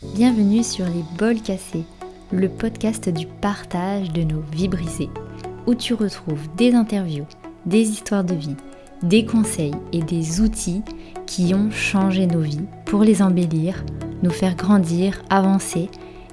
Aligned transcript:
Bienvenue 0.00 0.62
sur 0.62 0.84
Les 0.84 1.02
Bols 1.18 1.42
Cassés, 1.42 1.82
le 2.30 2.48
podcast 2.48 3.08
du 3.08 3.26
partage 3.26 4.12
de 4.12 4.22
nos 4.22 4.42
vies 4.52 4.68
brisées, 4.68 5.10
où 5.66 5.74
tu 5.74 5.92
retrouves 5.92 6.46
des 6.56 6.72
interviews, 6.72 7.26
des 7.66 7.80
histoires 7.80 8.22
de 8.22 8.36
vie, 8.36 8.54
des 9.02 9.24
conseils 9.24 9.74
et 9.92 10.00
des 10.00 10.40
outils 10.40 10.82
qui 11.26 11.52
ont 11.52 11.72
changé 11.72 12.28
nos 12.28 12.38
vies 12.38 12.64
pour 12.84 13.02
les 13.02 13.22
embellir, 13.22 13.84
nous 14.22 14.30
faire 14.30 14.54
grandir, 14.54 15.20
avancer 15.30 15.90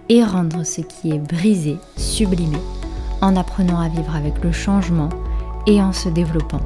et 0.10 0.24
rendre 0.24 0.64
ce 0.64 0.82
qui 0.82 1.10
est 1.10 1.20
brisé 1.20 1.78
sublimé, 1.98 2.60
en 3.22 3.36
apprenant 3.36 3.80
à 3.80 3.90
vivre 3.90 4.16
avec 4.16 4.44
le 4.44 4.52
changement 4.52 5.10
et 5.66 5.82
en 5.82 5.92
se 5.92 6.10
développant. 6.10 6.62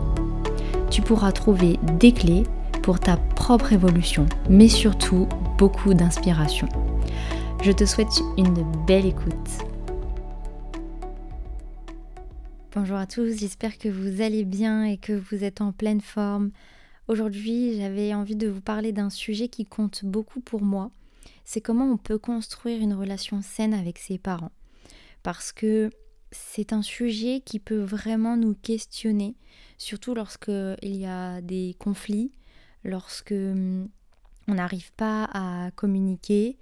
Tu 0.90 1.02
pourras 1.02 1.32
trouver 1.32 1.80
des 1.98 2.12
clés 2.12 2.44
pour 2.84 3.00
ta 3.00 3.16
propre 3.16 3.72
évolution, 3.72 4.26
mais 4.50 4.68
surtout 4.68 5.30
beaucoup 5.58 5.94
d'inspiration. 5.94 6.68
Je 7.62 7.74
te 7.74 7.86
souhaite 7.86 8.22
une 8.38 8.86
belle 8.86 9.06
écoute. 9.06 9.34
Bonjour 12.74 12.96
à 12.96 13.06
tous, 13.06 13.38
j'espère 13.38 13.78
que 13.78 13.90
vous 13.90 14.22
allez 14.22 14.46
bien 14.46 14.86
et 14.86 14.96
que 14.96 15.12
vous 15.12 15.44
êtes 15.44 15.60
en 15.60 15.74
pleine 15.74 16.00
forme. 16.00 16.52
Aujourd'hui, 17.10 17.76
j'avais 17.76 18.14
envie 18.14 18.38
de 18.38 18.48
vous 18.48 18.62
parler 18.62 18.94
d'un 18.94 19.10
sujet 19.10 19.50
qui 19.50 19.66
compte 19.66 20.06
beaucoup 20.06 20.40
pour 20.40 20.62
moi. 20.62 20.92
C'est 21.44 21.60
comment 21.60 21.92
on 21.92 21.98
peut 21.98 22.18
construire 22.18 22.82
une 22.82 22.94
relation 22.94 23.42
saine 23.42 23.74
avec 23.74 23.98
ses 23.98 24.18
parents. 24.18 24.54
Parce 25.22 25.52
que 25.52 25.90
c'est 26.32 26.72
un 26.72 26.82
sujet 26.82 27.42
qui 27.44 27.60
peut 27.60 27.82
vraiment 27.82 28.38
nous 28.38 28.54
questionner, 28.54 29.36
surtout 29.78 30.14
lorsqu'il 30.14 30.96
y 30.96 31.06
a 31.06 31.42
des 31.42 31.76
conflits, 31.78 32.32
lorsque 32.86 33.34
hum, 33.34 33.90
on 34.48 34.54
n'arrive 34.54 34.94
pas 34.94 35.26
à 35.34 35.72
communiquer 35.72 36.58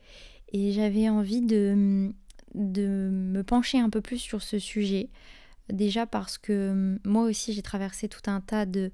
et 0.49 0.71
j'avais 0.71 1.09
envie 1.09 1.41
de, 1.41 2.11
de 2.53 3.09
me 3.11 3.41
pencher 3.43 3.79
un 3.79 3.89
peu 3.89 4.01
plus 4.01 4.17
sur 4.17 4.41
ce 4.41 4.59
sujet. 4.59 5.09
Déjà 5.71 6.05
parce 6.05 6.37
que 6.37 6.71
hum, 6.71 6.99
moi 7.05 7.23
aussi 7.23 7.53
j'ai 7.53 7.61
traversé 7.61 8.07
tout 8.07 8.29
un 8.29 8.41
tas 8.41 8.65
de, 8.65 8.91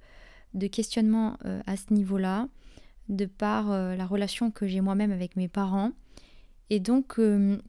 de 0.53 0.67
questionnements 0.67 1.37
euh, 1.45 1.61
à 1.67 1.77
ce 1.77 1.93
niveau-là, 1.93 2.47
de 3.09 3.25
par 3.25 3.71
euh, 3.71 3.95
la 3.95 4.05
relation 4.05 4.49
que 4.51 4.67
j'ai 4.67 4.81
moi-même 4.81 5.11
avec 5.11 5.35
mes 5.35 5.47
parents. 5.47 5.91
Et 6.69 6.79
donc 6.79 7.19
hum, 7.19 7.61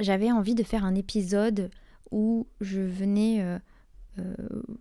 j'avais 0.00 0.30
envie 0.30 0.54
de 0.54 0.62
faire 0.62 0.84
un 0.84 0.94
épisode 0.94 1.70
où 2.10 2.46
je 2.60 2.80
venais 2.80 3.42
euh, 3.42 3.58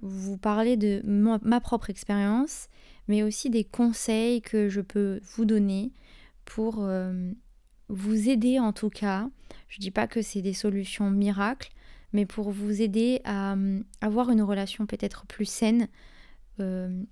vous 0.01 0.37
parler 0.37 0.77
de 0.77 1.01
ma 1.03 1.59
propre 1.59 1.89
expérience, 1.89 2.69
mais 3.07 3.23
aussi 3.23 3.49
des 3.49 3.63
conseils 3.63 4.41
que 4.41 4.69
je 4.69 4.81
peux 4.81 5.19
vous 5.35 5.45
donner 5.45 5.91
pour 6.45 6.87
vous 7.89 8.29
aider 8.29 8.59
en 8.59 8.73
tout 8.73 8.89
cas. 8.89 9.29
Je 9.69 9.77
ne 9.77 9.81
dis 9.81 9.91
pas 9.91 10.07
que 10.07 10.21
c'est 10.21 10.41
des 10.41 10.53
solutions 10.53 11.09
miracles, 11.09 11.71
mais 12.13 12.25
pour 12.25 12.51
vous 12.51 12.81
aider 12.81 13.21
à 13.23 13.53
euh, 13.53 13.81
avoir 14.01 14.29
une 14.29 14.41
relation 14.41 14.85
peut-être 14.85 15.25
plus 15.25 15.45
saine 15.45 15.87
euh, 16.59 17.03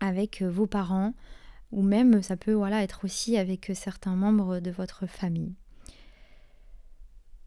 avec 0.00 0.42
vos 0.42 0.66
parents, 0.66 1.14
ou 1.72 1.82
même 1.82 2.22
ça 2.22 2.36
peut 2.36 2.52
voilà, 2.52 2.82
être 2.82 3.04
aussi 3.04 3.36
avec 3.36 3.70
certains 3.74 4.16
membres 4.16 4.60
de 4.60 4.70
votre 4.70 5.06
famille. 5.06 5.54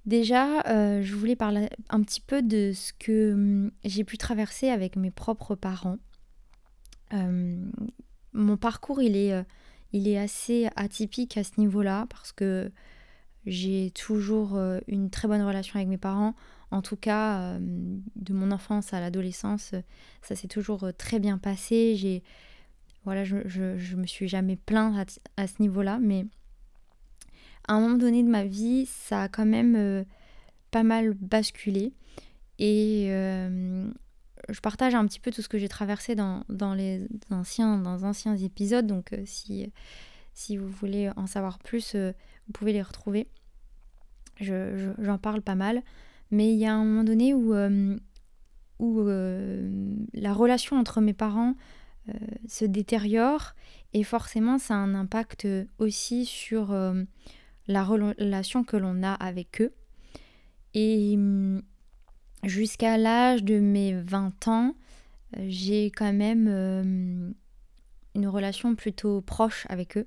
Déjà, 0.06 0.62
euh, 0.68 1.02
je 1.02 1.16
voulais 1.16 1.38
parler 1.38 1.70
un 1.90 2.02
petit 2.02 2.20
peu 2.20 2.42
de 2.42 2.74
ce 2.74 2.92
que 2.92 3.34
hum, 3.34 3.72
j'ai 3.86 4.04
pu 4.04 4.18
traverser 4.18 4.70
avec 4.70 4.96
mes 4.98 5.12
propres 5.12 5.56
parents. 5.56 5.98
mon 8.34 8.58
parcours, 8.58 9.02
il 9.02 9.16
est 9.16 9.46
il 9.94 10.08
est 10.08 10.18
assez 10.18 10.68
atypique 10.76 11.38
à 11.38 11.44
ce 11.44 11.52
niveau-là 11.58 12.08
parce 12.10 12.32
que 12.32 12.72
j'ai 13.46 13.92
toujours 13.92 14.56
euh, 14.56 14.80
une 14.88 15.10
très 15.10 15.28
bonne 15.28 15.42
relation 15.42 15.76
avec 15.76 15.88
mes 15.88 15.98
parents. 15.98 16.36
En 16.72 16.82
tout 16.82 16.96
cas, 16.96 17.40
euh, 17.40 17.60
de 17.60 18.34
mon 18.34 18.52
enfance 18.52 18.94
à 18.94 19.00
l'adolescence, 19.00 19.74
ça 20.22 20.36
s'est 20.36 20.48
toujours 20.48 20.86
euh, 20.86 20.92
très 20.92 21.20
bien 21.20 21.38
passé. 21.38 21.96
J'ai, 21.96 22.24
voilà, 23.06 23.24
je, 23.24 23.38
je, 23.46 23.96
me 23.96 24.08
suis 24.08 24.28
jamais 24.28 24.56
plainte 24.56 25.20
à, 25.38 25.48
ce 25.48 25.62
niveau-là, 25.62 26.00
mais 26.02 26.26
à 27.68 27.74
un 27.74 27.82
moment 27.82 27.98
donné 27.98 28.24
de 28.24 28.30
ma 28.30 28.46
vie, 28.46 28.88
ça 28.88 29.24
a 29.24 29.28
quand 29.28 29.46
même 29.46 30.06
pas 30.72 30.84
mal 30.84 31.14
basculé. 31.14 31.94
Et 32.60 33.10
je 34.50 34.60
partage 34.60 34.96
un 34.96 35.06
petit 35.06 35.20
peu 35.20 35.32
tout 35.32 35.42
ce 35.42 35.50
que 35.50 35.58
j'ai 35.58 35.70
traversé 35.70 36.16
dans, 36.16 36.44
les 36.76 37.08
anciens, 37.30 37.78
dans 37.78 38.04
anciens 38.04 38.36
épisodes. 38.36 38.86
Donc, 38.86 39.14
euh, 39.14 39.24
si, 39.26 39.72
si 40.34 40.58
vous 40.58 40.68
voulez 40.68 41.10
en 41.16 41.28
savoir 41.28 41.60
plus, 41.60 41.96
euh, 41.96 42.12
vous 42.48 42.54
pouvez 42.54 42.74
les 42.74 42.82
retrouver. 42.82 43.28
J'en 44.40 45.18
parle 45.18 45.42
pas 45.42 45.56
mal. 45.56 45.82
Mais 46.32 46.52
il 46.52 46.58
y 46.58 46.66
a 46.66 46.74
un 46.74 46.84
moment 46.84 47.04
donné 47.04 47.34
où, 47.34 47.54
euh, 47.54 47.96
où 48.80 49.06
la 50.14 50.34
relation 50.34 50.78
entre 50.78 51.00
mes 51.00 51.14
parents 51.14 51.56
se 52.48 52.66
détériore. 52.66 53.54
Et 53.94 54.04
forcément, 54.04 54.58
ça 54.58 54.74
a 54.74 54.78
un 54.78 54.96
impact 54.96 55.48
aussi 55.78 56.26
sur 56.26 56.76
la 57.68 57.84
relation 57.84 58.64
que 58.64 58.76
l'on 58.76 59.04
a 59.04 59.14
avec 59.14 59.62
eux. 59.62 59.74
Et 60.74 61.14
hum, 61.16 61.62
jusqu'à 62.44 62.98
l'âge 62.98 63.44
de 63.44 63.60
mes 63.60 63.94
20 63.94 64.48
ans, 64.48 64.76
euh, 65.38 65.46
j'ai 65.48 65.86
quand 65.88 66.14
même 66.14 66.48
euh, 66.50 67.32
une 68.16 68.28
relation 68.28 68.76
plutôt 68.76 69.22
proche 69.22 69.66
avec 69.70 69.98
eux. 69.98 70.06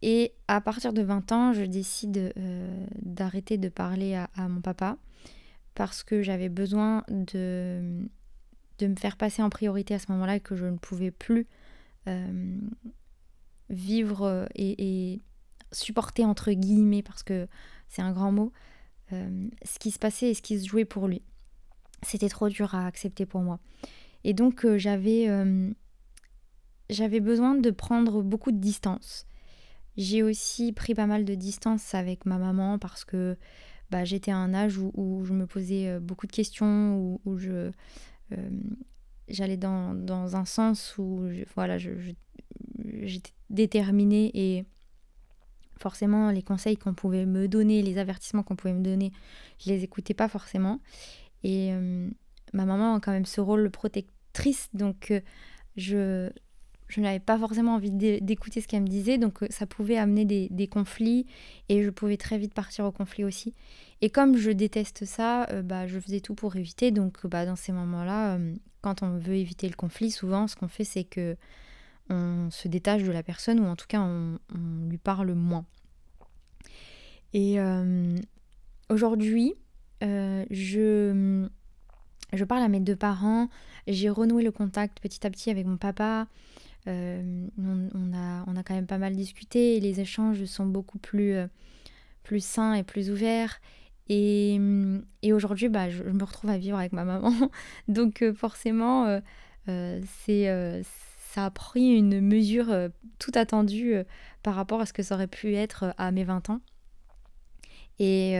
Et 0.00 0.32
à 0.46 0.60
partir 0.60 0.92
de 0.92 1.02
20 1.02 1.32
ans, 1.32 1.52
je 1.52 1.64
décide 1.64 2.32
euh, 2.36 2.86
d'arrêter 3.02 3.58
de 3.58 3.68
parler 3.68 4.14
à, 4.14 4.48
mon 4.48 4.60
papa 4.60 4.96
parce 5.74 6.02
que 6.04 6.22
j'avais 6.22 6.48
besoin 6.48 7.04
de, 7.08 8.08
me 8.80 8.96
faire 8.96 9.16
passer 9.16 9.42
en 9.42 9.50
priorité 9.50 9.94
à 9.94 9.98
ce 9.98 10.10
moment-là 10.12 10.38
que 10.40 10.56
je 10.56 10.66
ne 10.66 10.76
pouvais 10.76 11.10
plus 11.10 11.46
vivre 13.68 14.48
et, 14.54 15.20
supporter 15.70 16.24
entre 16.24 16.50
guillemets, 16.52 17.02
parce 17.02 17.22
que 17.22 17.46
c'est 17.88 18.00
un 18.00 18.12
grand 18.12 18.32
mot, 18.32 18.52
ce 19.10 19.78
qui 19.78 19.90
se 19.90 19.98
passait 19.98 20.30
et 20.30 20.34
ce 20.34 20.40
qui 20.40 20.58
se 20.58 20.66
jouait 20.66 20.86
pour 20.86 21.06
lui 21.06 21.22
c'était 22.02 22.28
trop 22.28 22.48
dur 22.48 22.74
à 22.74 22.86
accepter 22.86 23.26
pour 23.26 23.40
moi. 23.40 23.60
Et 24.24 24.34
donc 24.34 24.64
euh, 24.64 24.78
j'avais 24.78 25.28
euh, 25.28 25.70
j'avais 26.90 27.20
besoin 27.20 27.54
de 27.54 27.70
prendre 27.70 28.22
beaucoup 28.22 28.52
de 28.52 28.58
distance. 28.58 29.26
J'ai 29.96 30.22
aussi 30.22 30.72
pris 30.72 30.94
pas 30.94 31.06
mal 31.06 31.24
de 31.24 31.34
distance 31.34 31.94
avec 31.94 32.24
ma 32.24 32.38
maman 32.38 32.78
parce 32.78 33.04
que 33.04 33.36
bah, 33.90 34.04
j'étais 34.04 34.30
à 34.30 34.36
un 34.36 34.54
âge 34.54 34.78
où, 34.78 35.24
je 35.24 35.32
me 35.32 35.46
posais 35.46 35.88
euh, 35.88 36.00
beaucoup 36.00 36.26
de 36.26 36.32
questions, 36.32 37.18
où, 37.24 37.38
je 37.38 37.70
j'allais 39.28 39.56
dans, 39.56 39.94
dans, 39.94 40.36
un 40.36 40.44
sens 40.44 40.96
où 40.98 41.26
voilà, 41.54 41.78
j'étais 41.78 43.32
déterminée 43.48 44.30
et 44.34 44.66
forcément 45.78 46.30
les 46.30 46.42
conseils 46.42 46.76
qu'on 46.76 46.94
pouvait 46.94 47.24
me 47.24 47.48
donner, 47.48 47.82
les 47.82 47.98
avertissements 47.98 48.42
qu'on 48.42 48.56
pouvait 48.56 48.74
me 48.74 48.82
donner, 48.82 49.12
je 49.58 49.70
les 49.70 49.84
écoutais 49.84 50.14
pas 50.14 50.28
forcément. 50.28 50.80
Et 51.44 51.72
euh, 51.72 52.08
ma 52.52 52.64
maman 52.64 52.96
a 52.96 53.00
quand 53.00 53.12
même 53.12 53.26
ce 53.26 53.40
rôle 53.40 53.70
protectrice, 53.70 54.68
donc 54.74 55.10
euh, 55.10 55.20
je, 55.76 56.30
je 56.88 57.00
n'avais 57.00 57.20
pas 57.20 57.38
forcément 57.38 57.74
envie 57.74 57.90
d'écouter 57.90 58.60
ce 58.60 58.68
qu'elle 58.68 58.82
me 58.82 58.88
disait, 58.88 59.18
donc 59.18 59.42
euh, 59.42 59.46
ça 59.50 59.66
pouvait 59.66 59.96
amener 59.96 60.24
des, 60.24 60.66
conflits 60.68 61.26
et 61.68 61.82
je 61.84 61.90
pouvais 61.90 62.16
très 62.16 62.38
vite 62.38 62.54
partir 62.54 62.84
au 62.84 62.92
conflit 62.92 63.24
aussi. 63.24 63.54
Et 64.00 64.10
comme 64.10 64.36
je 64.36 64.50
déteste 64.50 65.04
ça, 65.04 65.46
bah, 65.62 65.86
je 65.86 65.98
faisais 65.98 66.20
tout 66.20 66.34
pour 66.34 66.54
éviter. 66.56 66.90
Donc 66.92 67.26
bah, 67.26 67.46
dans 67.46 67.56
ces 67.56 67.72
moments-là, 67.72 68.38
quand 68.80 69.02
on 69.02 69.18
veut 69.18 69.34
éviter 69.34 69.68
le 69.68 69.74
conflit, 69.74 70.10
souvent 70.10 70.46
ce 70.46 70.54
qu'on 70.54 70.68
fait 70.68 70.84
c'est 70.84 71.04
que 71.04 71.36
on 72.10 72.48
se 72.50 72.68
détache 72.68 73.02
de 73.02 73.10
la 73.12 73.22
personne 73.22 73.60
ou 73.60 73.64
en 73.64 73.76
tout 73.76 73.86
cas 73.86 74.00
on, 74.00 74.38
on 74.54 74.88
lui 74.88 74.98
parle 74.98 75.32
moins. 75.34 75.66
Et 77.34 77.58
aujourd'hui, 78.88 79.54
euh, 80.02 80.44
je, 80.50 81.48
je 82.32 82.44
parle 82.44 82.62
à 82.62 82.68
mes 82.68 82.80
deux 82.80 82.96
parents, 82.96 83.48
j'ai 83.86 84.10
renoué 84.10 84.42
le 84.42 84.52
contact 84.52 85.00
petit 85.00 85.26
à 85.26 85.30
petit 85.30 85.50
avec 85.50 85.66
mon 85.66 85.76
papa. 85.76 86.26
Euh, 86.86 87.46
on, 87.58 88.12
a, 88.14 88.44
on 88.46 88.56
a 88.56 88.62
quand 88.62 88.74
même 88.74 88.86
pas 88.86 88.98
mal 88.98 89.14
discuté 89.14 89.78
les 89.80 90.00
échanges 90.00 90.42
sont 90.44 90.64
beaucoup 90.64 90.98
plus, 90.98 91.34
euh, 91.34 91.46
plus 92.22 92.42
sains 92.42 92.74
et 92.74 92.82
plus 92.82 93.10
ouverts. 93.10 93.60
Et, 94.10 94.58
et 95.22 95.32
aujourd'hui, 95.34 95.68
bah, 95.68 95.90
je, 95.90 96.02
me 96.02 96.24
retrouve 96.24 96.48
à 96.48 96.56
vivre 96.56 96.78
avec 96.78 96.92
ma 96.92 97.04
maman. 97.04 97.32
Donc 97.88 98.24
forcément, 98.32 99.20
c'est, 99.66 100.82
ça 101.34 101.44
a 101.44 101.50
pris 101.50 101.90
une 101.90 102.22
mesure 102.22 102.74
tout 103.18 103.32
attendue 103.34 103.96
par 104.42 104.54
rapport 104.54 104.80
à 104.80 104.86
ce 104.86 104.94
que 104.94 105.02
ça 105.02 105.14
aurait 105.14 105.26
pu 105.26 105.54
être 105.56 105.94
à 105.98 106.10
mes 106.10 106.24
20 106.24 106.48
ans. 106.48 106.60
Et, 107.98 108.38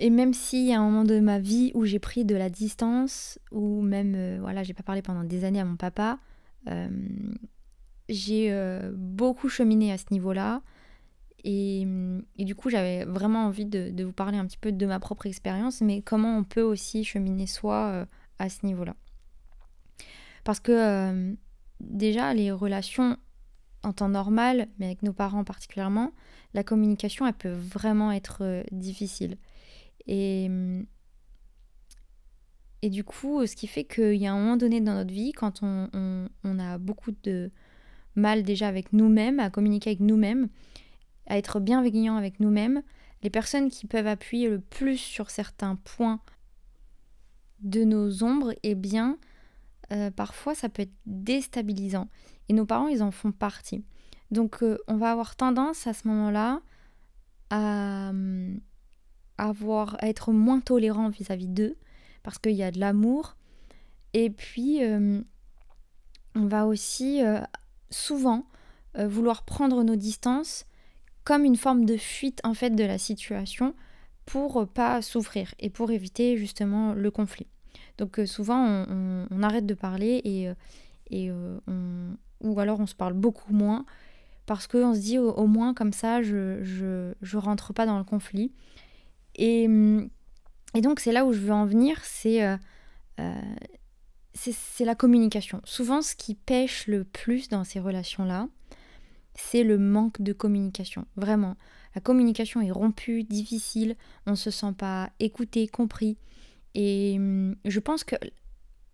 et 0.00 0.10
même 0.10 0.32
y 0.52 0.72
a 0.72 0.80
un 0.80 0.84
moment 0.84 1.04
de 1.04 1.18
ma 1.18 1.38
vie 1.38 1.72
où 1.74 1.84
j'ai 1.84 1.98
pris 1.98 2.24
de 2.24 2.36
la 2.36 2.50
distance, 2.50 3.38
ou 3.50 3.82
même, 3.82 4.14
euh, 4.14 4.38
voilà, 4.40 4.62
j'ai 4.62 4.74
pas 4.74 4.84
parlé 4.84 5.02
pendant 5.02 5.24
des 5.24 5.44
années 5.44 5.60
à 5.60 5.64
mon 5.64 5.76
papa, 5.76 6.18
euh, 6.68 6.88
j'ai 8.08 8.52
euh, 8.52 8.92
beaucoup 8.94 9.48
cheminé 9.48 9.92
à 9.92 9.98
ce 9.98 10.06
niveau-là. 10.10 10.62
Et, 11.44 11.86
du 12.38 12.54
coup, 12.54 12.68
j'avais 12.68 13.04
vraiment 13.04 13.46
envie 13.46 13.64
de, 13.64 14.02
vous 14.02 14.12
parler 14.12 14.38
un 14.38 14.46
petit 14.46 14.58
peu 14.58 14.72
de 14.72 14.86
ma 14.86 15.00
propre 15.00 15.26
expérience, 15.26 15.80
mais 15.80 16.02
comment 16.02 16.36
on 16.36 16.44
peut 16.44 16.62
aussi 16.62 17.04
cheminer 17.04 17.46
soi 17.46 18.06
à 18.38 18.48
ce 18.48 18.66
niveau-là. 18.66 18.96
Parce 20.44 20.58
que 20.60 21.34
déjà, 21.80 22.34
les 22.34 22.50
relations 22.50 23.16
en 23.84 23.92
temps 23.92 24.08
normal, 24.08 24.66
mais 24.78 24.86
avec 24.86 25.02
nos 25.04 25.12
parents 25.12 25.44
particulièrement, 25.44 26.10
la 26.54 26.64
communication, 26.64 27.26
elle 27.26 27.34
peut 27.34 27.52
vraiment 27.52 28.10
être 28.10 28.64
difficile. 28.72 29.38
Et, 30.08 30.50
et 32.82 32.90
du 32.90 33.04
coup, 33.04 33.44
ce 33.46 33.56
qui 33.56 33.66
fait 33.66 33.84
qu'il 33.84 34.14
y 34.14 34.26
a 34.26 34.32
un 34.32 34.38
moment 34.38 34.56
donné 34.56 34.80
dans 34.80 34.94
notre 34.94 35.12
vie, 35.12 35.32
quand 35.32 35.60
on, 35.62 36.28
a 36.58 36.78
beaucoup 36.78 37.12
de 37.22 37.50
mal 38.14 38.42
déjà 38.42 38.68
avec 38.68 38.92
nous-mêmes, 38.92 39.40
à 39.40 39.50
communiquer 39.50 39.90
avec 39.90 40.00
nous-mêmes, 40.00 40.48
à 41.26 41.38
être 41.38 41.60
bienveillant 41.60 42.16
avec 42.16 42.40
nous-mêmes, 42.40 42.82
les 43.22 43.30
personnes 43.30 43.68
qui 43.68 43.86
peuvent 43.86 44.06
appuyer 44.06 44.48
le 44.48 44.60
plus 44.60 44.96
sur 44.96 45.30
certains 45.30 45.76
points 45.76 46.20
de 47.60 47.84
nos 47.84 48.22
ombres, 48.22 48.54
eh 48.62 48.76
bien, 48.76 49.18
euh, 49.92 50.10
parfois 50.10 50.54
ça 50.54 50.68
peut 50.68 50.82
être 50.82 50.94
déstabilisant. 51.06 52.08
Et 52.48 52.52
nos 52.52 52.64
parents, 52.64 52.88
ils 52.88 53.02
en 53.02 53.10
font 53.10 53.32
partie. 53.32 53.84
Donc, 54.30 54.62
euh, 54.62 54.78
on 54.86 54.96
va 54.96 55.10
avoir 55.10 55.34
tendance 55.34 55.86
à 55.86 55.92
ce 55.92 56.06
moment-là 56.08 56.60
à, 57.50 58.12
avoir, 59.38 59.96
être 60.02 60.32
moins 60.32 60.60
tolérant 60.60 61.08
vis-à-vis 61.08 61.48
d'eux, 61.48 61.76
parce 62.22 62.38
qu'il 62.38 62.52
y 62.52 62.62
a 62.62 62.70
de 62.70 62.80
l'amour. 62.80 63.36
Et 64.14 64.30
puis, 64.30 64.84
euh, 64.84 65.20
on 66.34 66.46
va 66.46 66.66
aussi 66.66 67.20
souvent 67.90 68.46
vouloir 68.94 69.44
prendre 69.44 69.82
nos 69.84 69.96
distances 69.96 70.66
comme 71.24 71.44
une 71.44 71.56
forme 71.56 71.84
de 71.84 71.96
fuite 71.96 72.40
en 72.42 72.54
fait 72.54 72.70
de 72.70 72.84
la 72.84 72.96
situation 72.96 73.74
pour 74.24 74.66
pas 74.66 75.02
souffrir 75.02 75.54
et 75.58 75.70
pour 75.70 75.90
éviter 75.90 76.36
justement 76.36 76.94
le 76.94 77.10
conflit. 77.10 77.46
Donc 77.98 78.18
euh, 78.18 78.26
souvent 78.26 78.86
on, 78.88 79.42
arrête 79.42 79.66
de 79.66 79.74
parler 79.74 80.22
et, 80.24 80.48
euh, 80.48 81.58
euh, 81.68 82.10
ou 82.40 82.60
alors 82.60 82.80
on 82.80 82.86
se 82.86 82.94
parle 82.94 83.12
beaucoup 83.12 83.52
moins 83.52 83.84
parce 84.46 84.66
qu'on 84.66 84.94
se 84.94 85.00
dit 85.00 85.18
au, 85.18 85.46
moins 85.46 85.74
comme 85.74 85.92
ça 85.92 86.22
je, 86.22 86.62
je, 86.62 87.12
je, 87.20 87.36
rentre 87.36 87.72
pas 87.72 87.84
dans 87.84 87.98
le 87.98 88.04
conflit. 88.04 88.52
Et, 89.38 89.64
et 90.74 90.80
donc 90.80 91.00
c'est 91.00 91.12
là 91.12 91.24
où 91.24 91.32
je 91.32 91.38
veux 91.38 91.52
en 91.52 91.64
venir, 91.64 91.98
c'est 92.04 92.42
c'est 94.34 94.84
la 94.84 94.94
communication. 94.94 95.60
Souvent 95.64 96.02
ce 96.02 96.14
qui 96.14 96.34
pêche 96.34 96.86
le 96.86 97.04
plus 97.04 97.48
dans 97.48 97.64
ces 97.64 97.80
relations-là, 97.80 98.48
c'est 99.34 99.64
le 99.64 99.78
manque 99.78 100.20
de 100.20 100.32
communication. 100.32 101.06
Vraiment. 101.16 101.56
La 101.94 102.00
communication 102.00 102.60
est 102.60 102.70
rompue, 102.70 103.24
difficile, 103.24 103.96
on 104.26 104.32
ne 104.32 104.36
se 104.36 104.50
sent 104.50 104.72
pas 104.76 105.10
écouté, 105.20 105.66
compris. 105.66 106.18
Et 106.74 107.14
hum, 107.16 107.56
je 107.64 107.80
pense 107.80 108.04
que 108.04 108.16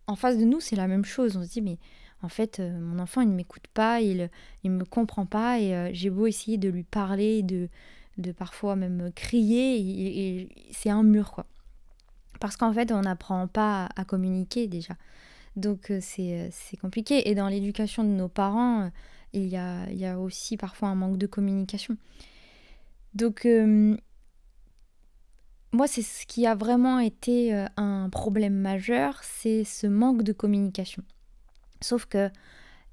en 0.06 0.16
face 0.16 0.38
de 0.38 0.44
nous, 0.44 0.60
c'est 0.60 0.76
la 0.76 0.86
même 0.86 1.04
chose. 1.04 1.36
On 1.36 1.42
se 1.42 1.48
dit, 1.48 1.62
mais 1.62 1.78
en 2.22 2.28
fait, 2.28 2.60
euh, 2.60 2.78
mon 2.78 2.98
enfant, 2.98 3.20
il 3.20 3.30
ne 3.30 3.34
m'écoute 3.34 3.66
pas, 3.72 4.00
il 4.00 4.30
ne 4.64 4.70
me 4.70 4.84
comprend 4.84 5.26
pas, 5.26 5.60
et 5.60 5.74
euh, 5.74 5.90
j'ai 5.92 6.10
beau 6.10 6.26
essayer 6.26 6.58
de 6.58 6.68
lui 6.68 6.84
parler, 6.84 7.42
de, 7.42 7.68
de 8.18 8.32
parfois 8.32 8.76
même 8.76 9.10
crier, 9.14 9.76
et, 9.78 10.48
c'est 10.72 10.90
un 10.90 11.02
mur, 11.02 11.32
quoi. 11.32 11.46
Parce 12.40 12.56
qu'en 12.56 12.72
fait, 12.72 12.92
on 12.92 13.02
n'apprend 13.02 13.46
pas 13.46 13.88
à, 13.96 14.04
communiquer 14.04 14.66
déjà. 14.66 14.94
Donc, 15.56 15.90
euh, 15.90 16.00
c'est 16.00 16.76
compliqué. 16.80 17.28
Et 17.28 17.34
dans 17.34 17.48
l'éducation 17.48 18.04
de 18.04 18.08
nos 18.08 18.28
parents, 18.28 18.90
il 19.32 19.46
y 19.46 19.56
a, 19.56 19.88
il 19.90 19.96
y 19.96 20.06
a 20.06 20.18
aussi 20.18 20.56
parfois 20.56 20.88
un 20.88 20.94
manque 20.94 21.16
de 21.18 21.26
communication. 21.26 21.96
Donc, 23.14 23.46
moi, 25.74 25.88
c'est 25.88 26.02
ce 26.02 26.24
qui 26.24 26.46
a 26.46 26.54
vraiment 26.54 27.00
été 27.00 27.52
euh, 27.52 27.66
un 27.76 28.08
problème 28.08 28.54
majeur, 28.54 29.18
c'est 29.24 29.64
ce 29.64 29.88
manque 29.88 30.22
de 30.22 30.32
communication. 30.32 31.02
Sauf 31.80 32.06
que 32.06 32.30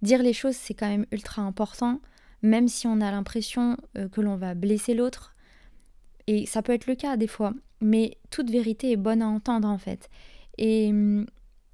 dire 0.01 0.23
les 0.23 0.33
choses, 0.33 0.56
c'est 0.56 0.73
quand 0.73 0.88
même 0.88 1.06
ultra 1.12 1.44
important, 1.44 2.01
même 2.41 2.67
si 2.67 2.88
on 2.88 3.01
a 3.01 3.11
l'impression 3.11 3.77
euh, 3.97 4.07
que 4.09 4.21
l'on 4.21 4.35
va 4.35 4.53
blesser 4.53 4.93
l'autre. 4.93 5.35
Et 6.27 6.45
ça 6.45 6.61
peut 6.61 6.73
être 6.73 6.88
le 6.88 6.95
cas 6.95 7.17
des 7.17 7.27
fois, 7.27 7.53
mais 7.81 8.17
toute 8.29 8.49
vérité 8.49 8.91
est 8.91 8.97
bonne 8.97 9.21
à 9.21 9.27
entendre 9.27 9.67
en 9.67 9.77
fait. 9.77 10.09
Et 10.57 10.88
il 10.88 10.91
hum, 10.91 11.25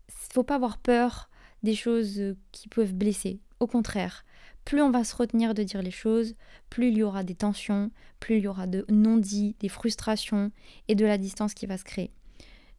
faut 0.08 0.44
pas 0.44 0.56
avoir 0.56 0.78
peur 0.78 1.30
des 1.64 1.76
choses 1.76 2.20
euh, 2.20 2.38
qui 2.52 2.68
peuvent 2.68 2.94
blesser. 2.94 3.40
Au 3.60 3.68
contraire, 3.68 4.24
plus 4.66 4.82
on 4.82 4.92
va 4.92 5.04
se 5.04 5.16
retenir 5.16 5.54
de 5.54 5.64
dire 5.64 5.82
les 5.82 5.92
choses, 5.92 6.36
plus 6.70 6.90
il 6.90 6.98
y 6.98 7.04
aura 7.04 7.24
des 7.24 7.36
tensions, 7.36 7.92
plus 8.20 8.38
il 8.38 8.44
y 8.44 8.48
aura 8.48 8.68
de 8.68 8.86
non-dits, 8.90 9.56
des 9.60 9.70
frustrations 9.70 10.52
et 10.88 10.96
de 10.96 11.06
la 11.06 11.18
distance 11.18 11.54
qui 11.54 11.66
va 11.66 11.78
se 11.78 11.84
créer. 11.84 12.12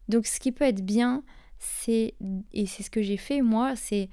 Donc 0.07 0.25
ce 0.25 0.39
qui 0.39 0.51
peut 0.51 0.65
être 0.65 0.85
bien, 0.85 1.23
c'est, 1.57 2.13
et 2.53 2.65
c'est 2.65 2.83
ce 2.83 2.89
que 2.89 3.01
j'ai 3.01 3.17
fait 3.17 3.41
moi, 3.41 3.75
c'est 3.75 4.09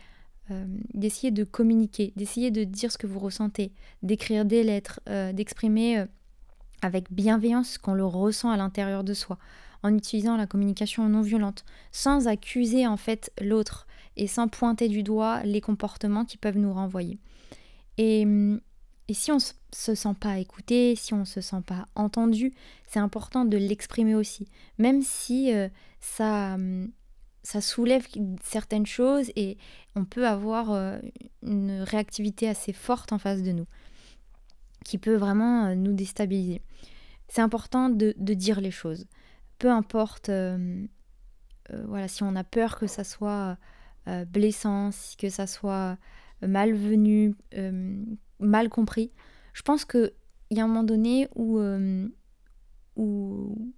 euh, 0.52 0.64
d'essayer 0.94 1.32
de 1.32 1.42
communiquer, 1.42 2.12
d'essayer 2.14 2.52
de 2.52 2.62
dire 2.62 2.92
ce 2.92 2.98
que 2.98 3.08
vous 3.08 3.18
ressentez, 3.18 3.72
d'écrire 4.04 4.44
des 4.44 4.62
lettres, 4.62 5.00
euh, 5.08 5.32
d'exprimer 5.32 5.98
euh, 5.98 6.06
avec 6.82 7.12
bienveillance 7.12 7.70
ce 7.70 7.78
qu'on 7.80 7.94
le 7.94 8.04
ressent 8.04 8.50
à 8.50 8.56
l'intérieur 8.56 9.02
de 9.02 9.12
soi, 9.12 9.38
en 9.82 9.92
utilisant 9.92 10.36
la 10.36 10.46
communication 10.46 11.08
non 11.08 11.20
violente, 11.20 11.64
sans 11.90 12.28
accuser 12.28 12.86
en 12.86 12.96
fait 12.96 13.32
l'autre 13.40 13.88
et 14.16 14.28
sans 14.28 14.46
pointer 14.46 14.86
du 14.86 15.02
doigt 15.02 15.42
les 15.42 15.60
comportements 15.60 16.24
qui 16.24 16.36
peuvent 16.36 16.58
nous 16.58 16.72
renvoyer. 16.72 17.18
Et, 17.98 18.24
et 19.08 19.14
si 19.14 19.32
on 19.32 19.38
se 19.40 19.94
sent 19.94 20.14
pas 20.20 20.38
écouté, 20.38 20.94
si 20.94 21.12
on 21.12 21.24
se 21.24 21.40
sent 21.40 21.62
pas 21.66 21.86
entendu, 21.96 22.54
c'est 22.86 23.00
important 23.00 23.44
de 23.44 23.56
l'exprimer 23.56 24.14
aussi, 24.14 24.46
même 24.78 25.02
si 25.02 25.50
ça, 25.98 26.56
ça 27.46 27.60
soulève 27.60 28.06
certaines 28.42 28.86
choses 28.86 29.30
et 29.36 29.56
on 29.94 30.04
peut 30.04 30.26
avoir 30.26 30.72
euh, 30.72 30.98
une 31.42 31.82
réactivité 31.82 32.48
assez 32.48 32.72
forte 32.72 33.12
en 33.12 33.18
face 33.18 33.42
de 33.42 33.52
nous, 33.52 33.66
qui 34.84 34.98
peut 34.98 35.16
vraiment 35.16 35.66
euh, 35.66 35.74
nous 35.74 35.92
déstabiliser. 35.92 36.62
C'est 37.28 37.42
important 37.42 37.88
de, 37.88 38.14
dire 38.18 38.60
les 38.60 38.70
choses, 38.70 39.06
peu 39.58 39.70
importe, 39.70 40.30
voilà, 41.86 42.06
si 42.06 42.22
on 42.22 42.36
a 42.36 42.44
peur 42.44 42.78
que 42.78 42.86
ça 42.86 43.02
soit 43.02 43.58
blessant, 44.06 44.90
que 45.18 45.28
ça 45.28 45.48
soit 45.48 45.98
malvenu, 46.42 47.34
euh, 47.54 48.04
mal 48.38 48.68
compris. 48.68 49.12
Je 49.52 49.62
pense 49.62 49.84
qu'il 49.84 50.12
y 50.50 50.60
a 50.60 50.64
un 50.64 50.68
moment 50.68 50.84
donné 50.84 51.28
euh, 51.38 52.08
où, 52.96 53.72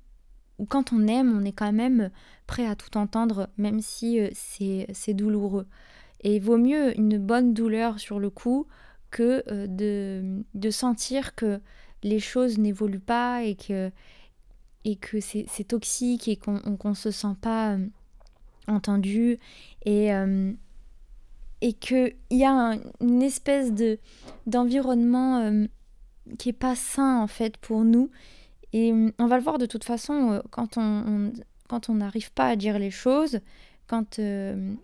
où, 0.59 0.67
quand 0.67 0.93
on 0.93 1.07
aime, 1.07 1.37
on 1.37 1.45
est 1.45 1.53
quand 1.53 1.73
même 1.73 2.11
prêt 2.47 2.67
à 2.67 2.75
tout 2.77 2.97
entendre, 2.97 3.49
même 3.57 3.81
si 3.81 4.21
euh, 4.21 4.29
c'est 4.33 5.15
douloureux. 5.15 5.67
Et 6.23 6.37
il 6.37 6.43
vaut 6.43 6.59
mieux 6.59 6.99
une 6.99 7.19
bonne 7.19 7.55
douleur 7.55 8.01
sur 8.01 8.19
le 8.19 8.31
coup 8.31 8.67
que 9.11 9.43
de, 9.67 10.43
de, 10.55 10.71
sentir 10.71 11.35
que 11.35 11.61
les 12.03 12.19
choses 12.19 12.59
n'évoluent 12.59 12.99
pas 12.99 13.45
et 13.45 13.55
que, 13.55 13.91
et 14.85 14.97
que 14.97 15.21
c'est 15.21 15.65
toxique 15.67 16.29
et 16.29 16.37
qu'on 16.37 16.61
ne 16.85 16.95
se 16.95 17.11
sent 17.11 17.37
pas 17.41 17.79
entendu. 18.67 19.39
Et, 19.87 20.13
et 21.61 21.73
qu'il 21.73 22.15
y 22.31 22.45
a 22.45 22.77
une 23.01 23.23
espèce 23.23 23.73
de 23.73 23.99
d'environnement 24.47 25.39
euh, 25.41 25.67
qui 26.39 26.51
est 26.51 26.53
pas 26.53 26.77
sain 26.77 27.21
en 27.21 27.27
fait 27.27 27.57
pour 27.57 27.85
nous. 27.85 28.11
Et 28.73 28.93
euh, 28.93 29.11
on 29.19 29.27
va 29.27 29.37
le 29.37 29.43
voir 29.43 29.59
de 29.59 29.67
toute 29.67 29.85
façon 29.85 30.33
euh, 30.33 30.41
quand 30.51 30.79
on, 30.79 31.95
n'arrive 31.95 32.33
pas 32.33 32.49
à 32.49 32.57
dire 32.57 32.79
les 32.79 32.91
choses, 32.91 33.41
quand 33.87 34.21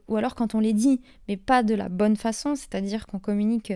ou 0.08 0.16
alors 0.16 0.34
quand 0.34 0.54
on 0.54 0.60
les 0.60 0.72
dit, 0.72 1.00
mais 1.28 1.36
pas 1.36 1.62
de 1.62 1.74
la 1.74 1.88
bonne 1.88 2.16
façon, 2.16 2.56
c'est-à-dire 2.56 3.06
qu'on 3.06 3.18
communique 3.18 3.72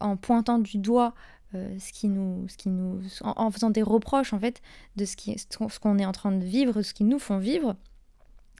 en 0.00 0.16
pointant 0.16 0.58
du 0.58 0.78
doigt 0.78 1.14
ce 1.52 1.92
qui 1.92 2.08
nous, 2.08 2.48
ce 2.48 2.56
qui 2.56 2.68
nous, 2.68 3.00
en, 3.22 3.50
faisant 3.52 3.70
des 3.70 3.82
reproches 3.82 4.32
en 4.32 4.40
fait 4.40 4.60
de 4.96 5.04
ce 5.04 5.14
qui, 5.14 5.36
ce 5.38 5.78
qu'on 5.78 5.98
est 5.98 6.06
en 6.06 6.10
train 6.10 6.32
de 6.32 6.44
vivre, 6.44 6.82
ce 6.82 6.92
qu'ils 6.92 7.06
nous 7.06 7.20
font 7.20 7.38
vivre 7.38 7.76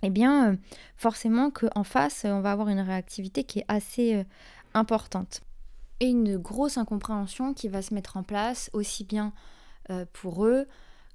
eh 0.02 0.10
bien, 0.10 0.52
euh, 0.52 0.56
forcément 0.96 1.50
qu'en 1.50 1.84
face, 1.84 2.24
on 2.24 2.40
va 2.40 2.52
avoir 2.52 2.68
une 2.68 2.80
réactivité 2.80 3.44
qui 3.44 3.60
est 3.60 3.64
assez 3.68 4.16
euh, 4.16 4.24
importante. 4.74 5.40
Et 6.00 6.08
une 6.08 6.36
grosse 6.36 6.76
incompréhension 6.76 7.54
qui 7.54 7.68
va 7.68 7.82
se 7.82 7.94
mettre 7.94 8.16
en 8.16 8.24
place, 8.24 8.68
aussi 8.72 9.04
bien 9.04 9.26
euh, 9.26 9.30
pour 10.12 10.46
eux 10.46 10.66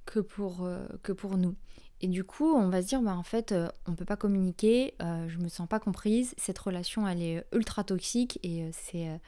que 0.06 0.20
pour, 0.20 0.68
que 1.02 1.12
pour 1.12 1.36
nous. 1.36 1.54
Et 2.00 2.06
du 2.06 2.24
coup, 2.24 2.54
on 2.54 2.68
va 2.68 2.82
se 2.82 2.88
dire, 2.88 3.02
bah, 3.02 3.16
en 3.16 3.22
fait, 3.22 3.54
on 3.86 3.90
ne 3.90 3.96
peut 3.96 4.04
pas 4.04 4.16
communiquer, 4.16 4.94
je 5.00 5.38
me 5.38 5.48
sens 5.48 5.68
pas 5.68 5.80
comprise, 5.80 6.34
cette 6.36 6.58
relation, 6.58 7.06
elle 7.06 7.22
est 7.22 7.44
ultra 7.52 7.84
toxique 7.84 8.38
et 8.42 8.70
c'est, 8.72 9.20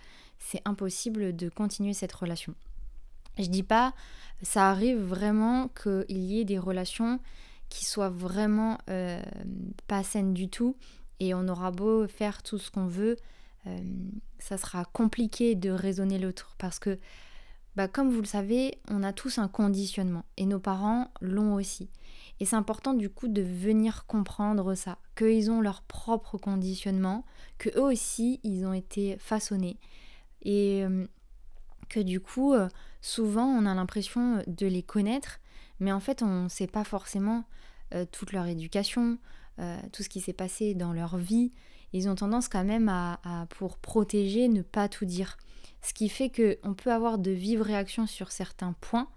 impossible 0.64 1.35
de 1.37 1.49
continuer 1.49 1.92
cette 1.92 2.12
relation. 2.12 2.54
Je 3.38 3.47
dis 3.47 3.62
pas, 3.62 3.94
ça 4.42 4.70
arrive 4.70 4.99
vraiment 4.99 5.68
qu'il 5.68 6.18
y 6.18 6.40
ait 6.40 6.44
des 6.44 6.59
relations 6.59 7.20
qui 7.70 7.85
soit 7.85 8.11
vraiment 8.11 8.78
euh, 8.90 9.23
pas 9.87 10.02
saine 10.02 10.35
du 10.35 10.49
tout. 10.49 10.76
Et 11.20 11.35
on 11.35 11.49
aura 11.49 11.70
beau 11.70 12.06
faire 12.09 12.42
tout 12.42 12.59
ce 12.59 12.70
qu'on 12.70 12.87
veut, 12.87 13.16
euh, 13.66 13.78
ça 14.38 14.56
sera 14.56 14.85
compliqué 14.87 15.54
de 15.54 15.70
raisonner 15.70 16.18
l'autre 16.18 16.54
parce 16.59 16.78
que 16.78 16.99
bah, 17.80 17.88
comme 17.88 18.10
vous 18.10 18.20
le 18.20 18.26
savez, 18.26 18.78
on 18.90 19.02
a 19.02 19.14
tous 19.14 19.38
un 19.38 19.49
conditionnement 19.49 20.26
et 20.37 20.44
nos 20.44 20.60
parents 20.60 21.10
l'ont 21.22 21.54
aussi. 21.54 21.88
Et 22.38 22.44
c'est 22.44 22.56
important 22.56 22.92
du 22.92 23.08
coup 23.08 23.26
de 23.26 23.40
venir 23.40 24.04
comprendre 24.04 24.75
ça, 24.75 24.99
qu'ils 25.16 25.50
ont 25.50 25.62
leur 25.62 25.80
propre 25.80 26.37
conditionnement, 26.37 27.25
que 27.56 27.70
eux 27.78 27.84
aussi 27.84 28.38
ils 28.42 28.66
ont 28.66 28.75
été 28.75 29.16
façonnés 29.16 29.78
et 30.42 30.84
euh, 30.84 31.06
que 31.88 32.00
du 32.00 32.20
coup 32.20 32.52
euh, 32.52 32.68
souvent 33.00 33.46
on 33.46 33.64
a 33.64 33.75
l'impression 33.75 34.42
de 34.46 34.66
les 34.66 34.82
connaître, 34.82 35.40
mais 35.78 35.90
en 35.90 36.00
fait 36.00 36.22
on 36.22 36.42
ne 36.44 36.49
sait 36.50 36.66
pas 36.66 36.84
forcément 36.84 37.44
euh, 37.94 38.04
toute 38.12 38.32
leur 38.32 38.44
éducation, 38.46 39.16
tout 39.92 40.02
ce 40.02 40.10
qui 40.10 40.20
s'est 40.20 40.34
passé 40.34 40.75
dans 40.75 40.92
leur 40.92 41.16
vie. 41.16 41.50
Ils 41.92 42.09
ont 42.09 42.14
tendance 42.14 42.49
quand 42.49 42.64
même 42.64 42.88
à, 42.88 43.47
pour 43.50 43.78
protéger, 43.78 44.49
ne 44.49 44.62
pas 44.62 44.88
tout 44.88 45.04
dire. 45.04 45.37
Ce 45.82 45.92
qui 45.92 46.09
fait 46.09 46.30
qu'on 46.30 46.75
peut 46.75 46.92
avoir 46.92 47.18
de 47.18 47.30
vives 47.30 47.62
réactions 47.62 48.06
sur 48.06 48.32
certains 48.32 48.75
points 48.80 49.09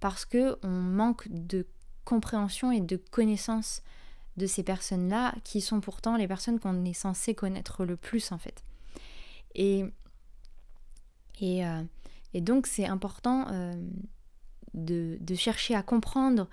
parce 0.00 0.24
qu'on 0.24 0.68
manque 0.68 1.28
de 1.28 1.66
compréhension 2.04 2.72
et 2.72 2.80
de 2.80 2.96
connaissance 2.96 3.82
de 4.36 4.46
ces 4.46 4.62
personnes-là 4.62 5.34
qui 5.44 5.60
sont 5.60 5.80
pourtant 5.80 6.16
les 6.16 6.28
personnes 6.28 6.60
qu'on 6.60 6.84
est 6.84 6.94
censé 6.94 7.34
connaître 7.34 7.84
le 7.84 7.96
plus 7.96 8.32
en 8.32 8.38
fait. 8.38 8.64
Et, 9.54 9.84
et, 11.40 11.66
euh, 11.66 11.82
donc 12.34 12.66
c'est 12.66 12.86
important 12.86 13.46
euh, 13.50 13.74
de, 14.74 15.34
chercher 15.34 15.74
à 15.74 15.82
comprendre 15.82 16.48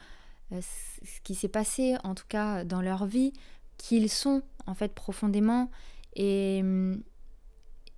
euh, 0.52 0.62
ce 0.62 1.22
qui 1.22 1.36
s'est 1.36 1.48
passé 1.48 1.96
en 2.04 2.16
tout 2.16 2.26
cas 2.28 2.64
dans 2.64 2.82
leur 2.82 3.06
vie, 3.06 3.34
qui 3.78 3.98
ils 3.98 4.10
sont 4.10 4.42
en 4.68 4.76
fait 4.76 4.94
profondément 4.94 5.72
et, 6.16 6.64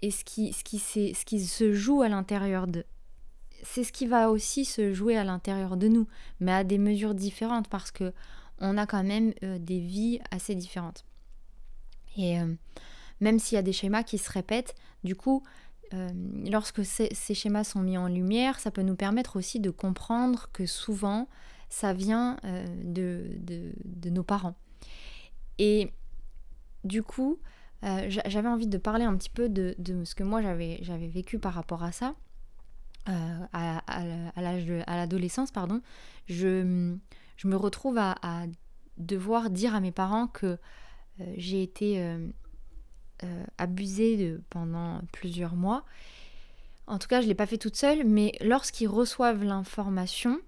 et 0.02 0.12
ce, 0.12 0.24
qui, 0.24 0.54
se 0.54 1.74
joue 1.74 2.02
à 2.02 2.10
l'intérieur 2.10 2.68
d'eux 2.68 2.86
c'est 3.64 3.84
ce 3.84 3.92
qui 3.92 4.08
va 4.08 4.30
aussi 4.30 4.66
se 4.66 4.94
jouer 4.94 5.18
à 5.18 5.24
l'intérieur 5.24 5.78
de 5.78 5.88
nous, 5.88 6.08
mais 6.40 6.52
à 6.52 6.64
des 6.64 6.78
mesures 6.78 7.16
différentes 7.16 7.68
parce 7.68 7.92
que 7.92 8.14
on 8.60 8.78
a 8.78 8.86
quand 8.86 9.04
même 9.04 9.34
euh, 9.44 9.58
des 9.58 9.80
vies 9.80 10.20
assez 10.32 10.56
différentes. 10.56 11.06
Et 12.18 12.40
euh, 12.40 12.54
même 13.22 13.40
s'il 13.40 13.56
y 13.56 13.60
a 13.60 13.62
des 13.62 13.74
schémas 13.74 14.04
qui 14.04 14.18
se 14.18 14.30
répètent, 14.32 14.76
du 15.04 15.16
coup, 15.16 15.44
euh, 15.94 16.10
lorsque 16.50 16.84
ces, 16.84 17.10
schémas 17.34 17.64
sont 17.64 17.82
mis 17.82 17.98
en 17.98 18.08
lumière, 18.08 18.60
ça 18.60 18.72
peut 18.72 18.82
nous 18.82 18.96
permettre 18.96 19.38
aussi 19.38 19.60
de 19.60 19.70
comprendre 19.70 20.50
que 20.52 20.66
souvent, 20.66 21.28
ça 21.70 21.94
vient 21.94 22.38
de, 22.84 23.28
de, 23.38 24.10
nos 24.10 24.24
parents. 24.24 24.56
Et 25.60 25.92
du 26.84 27.04
coup, 27.04 27.40
j'avais 27.82 28.50
envie 28.50 28.68
de 28.68 28.78
parler 28.78 29.06
un 29.06 29.16
petit 29.16 29.30
peu 29.30 29.50
de, 29.50 29.76
ce 30.04 30.16
que 30.16 30.24
moi 30.24 30.42
j'avais 30.42 31.08
vécu 31.08 31.40
par 31.40 31.54
rapport 31.54 31.84
à 31.84 31.92
ça. 31.92 32.16
Euh, 33.08 33.46
à, 33.54 34.96
l'adolescence, 34.96 35.52
pardon, 35.52 35.82
je, 36.28 36.64
me 37.44 37.56
retrouve 37.56 37.98
à, 37.98 38.16
devoir 38.98 39.50
dire 39.50 39.74
à 39.76 39.80
mes 39.80 39.92
parents 39.92 40.28
que 40.28 40.46
euh, 40.46 41.34
j'ai 41.38 41.64
été 41.64 42.02
euh, 42.02 43.46
abusée 43.58 44.38
pendant 44.50 45.02
plusieurs 45.14 45.56
mois. 45.56 45.86
En 46.88 47.00
tout 47.00 47.08
cas, 47.08 47.22
je 47.22 47.26
ne 47.26 47.30
l'ai 47.30 47.36
pas 47.36 47.46
fait 47.46 47.58
toute 47.58 47.76
seule, 47.76 48.04
mais 48.06 48.34
lorsqu'ils 48.42 48.88
reçoivent 48.88 49.44
l'information, 49.44 50.40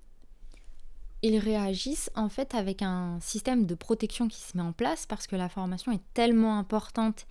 ils 1.24 1.38
réagissent 1.38 2.10
en 2.16 2.30
fait 2.30 2.56
avec 2.56 2.82
un 2.82 3.20
système 3.22 3.66
de 3.66 3.75
protection 3.75 4.28
qui 4.28 4.42
se 4.42 4.58
met 4.58 4.63
en 4.63 4.74
place 4.74 5.06
parce 5.06 5.28
que 5.28 5.36
l'information 5.36 5.92
est 5.92 6.01
tellement 6.13 6.58
importante 6.58 7.28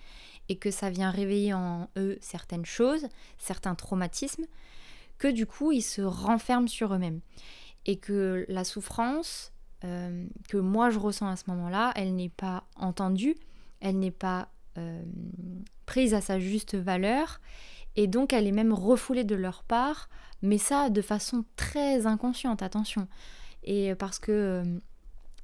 et 0.49 0.57
que 0.57 0.71
ça 0.71 0.89
vient 0.89 1.11
réveiller 1.11 1.53
en 1.53 1.89
eux 1.97 2.17
certaines 2.21 2.65
choses, 2.65 3.07
certains 3.37 3.75
traumatismes, 3.75 4.45
que 5.17 5.27
du 5.27 5.45
coup 5.45 5.71
ils 5.71 5.81
se 5.81 6.01
renferment 6.01 6.67
sur 6.67 6.93
eux-mêmes. 6.93 7.21
Et 7.85 7.97
que 7.97 8.45
la 8.47 8.63
souffrance 8.63 9.51
euh, 9.83 10.27
que 10.47 10.57
moi 10.57 10.89
je 10.89 10.99
ressens 10.99 11.27
à 11.27 11.35
ce 11.35 11.45
moment-là, 11.47 11.91
elle 11.95 12.15
n'est 12.15 12.29
pas 12.29 12.65
entendue, 12.75 13.35
elle 13.79 13.97
n'est 13.97 14.11
pas 14.11 14.49
euh, 14.77 15.01
prise 15.87 16.13
à 16.13 16.21
sa 16.21 16.39
juste 16.39 16.75
valeur, 16.75 17.41
et 17.95 18.07
donc 18.07 18.31
elle 18.31 18.45
est 18.45 18.51
même 18.51 18.73
refoulée 18.73 19.23
de 19.23 19.35
leur 19.35 19.63
part, 19.63 20.09
mais 20.43 20.59
ça 20.59 20.89
de 20.89 21.01
façon 21.01 21.43
très 21.55 22.05
inconsciente, 22.05 22.61
attention. 22.61 23.07
Et 23.63 23.93
parce 23.95 24.19
que 24.19 24.31
euh, 24.31 24.63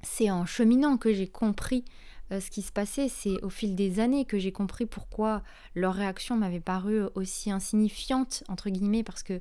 c'est 0.02 0.32
en 0.32 0.46
cheminant 0.46 0.98
que 0.98 1.14
j'ai 1.14 1.28
compris 1.28 1.86
ce 2.30 2.52
qui 2.52 2.62
se 2.62 2.74
passait, 2.74 3.08
c'est 3.08 3.42
au 3.42 3.50
fil 3.50 3.74
des 3.74 4.02
années 4.02 4.26
que 4.26 4.38
j'ai 4.38 4.52
compris 4.52 4.86
pourquoi 4.86 5.44
leur 5.76 5.94
réaction 5.94 6.36
m'avait 6.36 6.60
paru 6.60 7.04
aussi 7.16 7.52
insignifiante, 7.52 8.44
entre 8.50 8.70
guillemets, 8.70 9.02
parce 9.02 9.24
que 9.24 9.40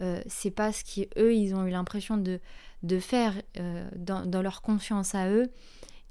euh, 0.00 0.22
c'est 0.26 0.50
pas 0.50 0.72
ce 0.72 0.84
qu'eux, 0.84 1.34
ils 1.34 1.54
ont 1.54 1.66
eu 1.66 1.70
l'impression 1.70 2.16
de, 2.16 2.40
de 2.82 2.98
faire 2.98 3.34
euh, 3.58 3.88
dans, 3.96 4.42
leur 4.42 4.62
confiance 4.62 5.14
à 5.14 5.30
eux. 5.30 5.50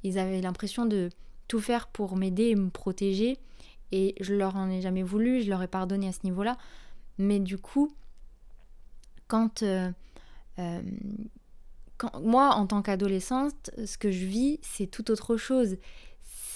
Ils 0.03 0.19
avaient 0.19 0.41
l'impression 0.41 0.85
de 0.85 1.09
tout 1.47 1.59
faire 1.59 1.87
pour 1.87 2.17
m'aider 2.17 2.45
et 2.45 2.55
me 2.55 2.69
protéger. 2.69 3.37
Et 3.91 4.15
je 4.19 4.33
leur 4.33 4.57
en 4.57 4.69
ai 4.69 4.81
jamais 4.81 5.03
voulu, 5.03 5.41
je 5.41 5.49
leur 5.49 5.63
ai 5.63 5.67
pardonné 5.67 6.09
à 6.09 6.11
ce 6.11 6.19
niveau-là. 6.23 6.57
Mais 7.17 7.39
du 7.39 7.57
coup, 7.57 7.93
quand, 9.27 9.63
euh, 9.63 9.91
moi, 12.21 12.55
en 12.55 12.67
tant 12.67 12.81
qu'adolescente, 12.81 13.71
ce 13.85 13.97
que 13.97 14.11
je 14.11 14.25
vis, 14.25 14.59
c'est 14.61 14.87
tout 14.87 15.09
autre 15.11 15.37
chose 15.37 15.77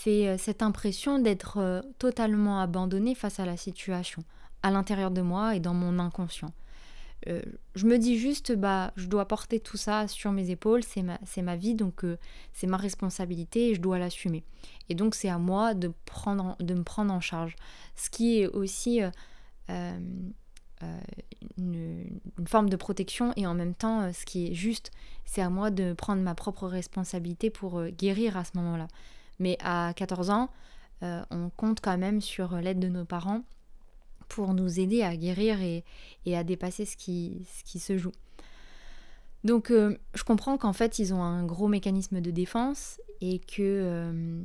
c'est 0.01 0.27
euh, 0.27 0.37
cette 0.37 0.63
impression 0.63 1.19
d'être 1.19 1.57
euh, 1.57 1.81
totalement 1.99 2.59
abandonnée 2.59 3.13
face 3.13 3.39
à 3.39 3.45
la 3.45 3.55
situation, 3.55 4.23
à 4.63 4.71
l'intérieur 4.71 5.11
de 5.11 5.21
moi 5.21 5.55
et 5.55 5.59
dans 5.59 5.75
mon 5.75 5.99
inconscient. 5.99 6.51
Euh, 7.27 7.41
je 7.75 7.85
me 7.85 7.99
dis 7.99 8.17
juste, 8.17 8.51
bah, 8.51 8.93
je 8.95 9.05
dois 9.05 9.27
porter 9.27 9.59
tout 9.59 9.77
ça 9.77 10.07
sur 10.07 10.31
mes 10.31 10.49
épaules, 10.49 10.83
c'est 10.83 11.03
ma, 11.03 11.19
ma, 11.43 11.55
vie, 11.55 11.75
donc 11.75 12.03
c'est 12.51 12.65
ma 12.65 12.77
responsabilité 12.77 13.69
et 13.69 13.75
je 13.75 13.81
dois 13.81 13.99
l'assumer. 13.99 14.43
Et 14.89 14.95
donc 14.95 15.13
c'est 15.13 15.29
à 15.29 15.37
moi 15.37 15.75
de, 15.75 15.91
prendre, 16.05 16.55
de 16.59 16.73
me 16.73 16.83
prendre 16.83 17.13
en 17.13 17.21
charge. 17.21 17.55
Ce 17.95 18.09
qui 18.09 18.39
est 18.39 18.47
aussi 18.47 19.01
une, 21.57 22.19
une, 22.37 22.47
forme 22.47 22.69
de 22.69 22.75
protection 22.75 23.33
et 23.35 23.45
en 23.47 23.53
même 23.53 23.73
temps, 23.73 24.11
ce 24.13 24.25
qui 24.25 24.47
est 24.47 24.53
juste, 24.53 24.91
c'est 25.25 25.41
à 25.41 25.49
moi 25.49 25.71
de 25.71 25.93
prendre 25.93 26.21
ma 26.21 26.35
propre 26.35 26.67
responsabilité 26.67 27.49
pour 27.49 27.83
guérir 27.85 28.37
à 28.37 28.43
ce 28.43 28.51
moment-là. 28.55 28.87
Mais 29.39 29.57
à 29.61 29.93
14 29.95 30.29
ans, 30.29 30.49
euh, 31.03 31.23
on 31.31 31.49
compte 31.49 31.81
quand 31.81 31.97
même 31.97 32.21
sur 32.21 32.55
l'aide 32.57 32.79
de 32.79 32.87
nos 32.87 33.05
parents 33.05 33.41
pour 34.27 34.53
nous 34.53 34.79
aider 34.79 35.01
à 35.01 35.15
guérir 35.17 35.59
et, 35.61 35.83
à 36.35 36.43
dépasser 36.43 36.85
ce 36.85 36.95
qui, 36.95 37.45
ce 37.57 37.63
qui, 37.63 37.79
se 37.79 37.97
joue. 37.97 38.11
Donc 39.43 39.71
euh, 39.71 39.97
je 40.13 40.23
comprends 40.23 40.57
qu'en 40.57 40.73
fait 40.73 40.99
ils 40.99 41.13
ont 41.13 41.23
un 41.23 41.43
gros 41.43 41.67
mécanisme 41.67 42.21
de 42.21 42.31
défense 42.31 43.01
et 43.19 43.39
que 43.39 43.59
euh, 43.59 44.43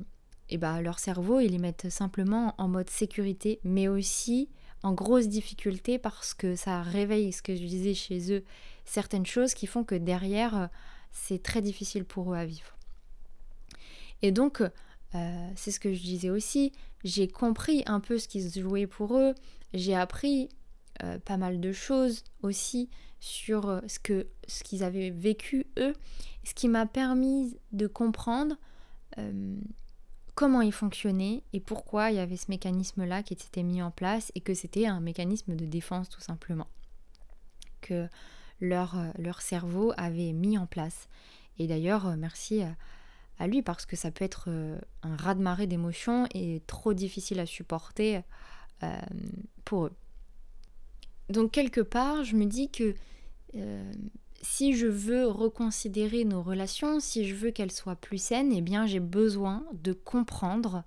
eh 0.48 0.56
ben, 0.56 0.80
leur 0.80 0.98
cerveau 0.98 1.40
ils 1.40 1.52
les 1.52 1.58
mettent 1.58 1.90
simplement 1.90 2.54
en 2.56 2.68
mode 2.68 2.88
sécurité 2.88 3.60
mais 3.62 3.88
aussi 3.88 4.48
en 4.86 4.92
grosse 4.92 5.26
difficulté 5.26 5.98
parce 5.98 6.32
que 6.32 6.54
ça 6.54 6.80
réveille 6.80 7.32
ce 7.32 7.42
que 7.42 7.56
je 7.56 7.64
disais 7.64 7.94
chez 7.94 8.32
eux 8.32 8.44
certaines 8.84 9.26
choses 9.26 9.52
qui 9.52 9.66
font 9.66 9.82
que 9.82 9.96
derrière 9.96 10.68
c'est 11.10 11.42
très 11.42 11.60
difficile 11.60 12.04
pour 12.04 12.32
eux 12.32 12.36
à 12.36 12.44
vivre. 12.44 12.76
Et 14.22 14.30
donc 14.30 14.62
euh, 15.14 15.50
c'est 15.56 15.72
ce 15.72 15.80
que 15.80 15.92
je 15.92 16.00
disais 16.00 16.30
aussi, 16.30 16.72
j'ai 17.02 17.26
compris 17.26 17.82
un 17.86 17.98
peu 17.98 18.16
ce 18.18 18.28
qui 18.28 18.48
se 18.48 18.60
jouait 18.60 18.86
pour 18.86 19.16
eux, 19.16 19.34
j'ai 19.74 19.96
appris 19.96 20.48
euh, 21.02 21.18
pas 21.18 21.36
mal 21.36 21.60
de 21.60 21.72
choses 21.72 22.22
aussi 22.42 22.88
sur 23.18 23.68
euh, 23.68 23.80
ce 23.88 23.98
que 23.98 24.28
ce 24.46 24.62
qu'ils 24.62 24.84
avaient 24.84 25.10
vécu 25.10 25.66
eux, 25.78 25.94
ce 26.44 26.54
qui 26.54 26.68
m'a 26.68 26.86
permis 26.86 27.58
de 27.72 27.88
comprendre 27.88 28.56
comment 30.36 30.60
ils 30.60 30.72
fonctionnaient 30.72 31.42
et 31.52 31.58
pourquoi 31.58 32.12
il 32.12 32.16
y 32.16 32.20
avait 32.20 32.36
ce 32.36 32.50
mécanisme-là 32.50 33.24
qui 33.24 33.34
s'était 33.34 33.64
mis 33.64 33.82
en 33.82 33.90
place 33.90 34.30
et 34.36 34.40
que 34.40 34.54
c'était 34.54 34.86
un 34.86 35.00
mécanisme 35.00 35.56
de 35.56 35.66
défense 35.66 36.08
tout 36.08 36.20
simplement 36.20 36.68
que 37.80 38.06
leur, 38.60 38.96
leur 39.18 39.42
cerveau 39.42 39.92
avait 39.96 40.32
mis 40.32 40.56
en 40.56 40.66
place. 40.66 41.08
Et 41.58 41.66
d'ailleurs, 41.66 42.16
merci 42.16 42.62
à 43.38 43.46
lui 43.46 43.62
parce 43.62 43.86
que 43.86 43.96
ça 43.96 44.10
peut 44.10 44.24
être 44.24 44.46
euh, 44.48 44.78
un 45.02 45.16
raz-de-marée 45.16 45.66
d'émotions 45.66 46.26
et 46.34 46.62
trop 46.66 46.94
difficile 46.94 47.40
à 47.40 47.46
supporter 47.46 48.22
euh, 48.82 48.96
pour 49.64 49.86
eux. 49.86 49.92
Donc 51.28 51.52
quelque 51.52 51.80
part, 51.80 52.24
je 52.24 52.36
me 52.36 52.46
dis 52.46 52.70
que 52.70 52.94
euh, 53.54 53.92
si 54.46 54.74
je 54.74 54.86
veux 54.86 55.26
reconsidérer 55.26 56.24
nos 56.24 56.42
relations, 56.42 57.00
si 57.00 57.26
je 57.26 57.34
veux 57.34 57.50
qu'elles 57.50 57.72
soient 57.72 57.96
plus 57.96 58.18
saines, 58.18 58.52
eh 58.52 58.60
bien 58.60 58.86
j'ai 58.86 59.00
besoin 59.00 59.64
de 59.72 59.92
comprendre 59.92 60.84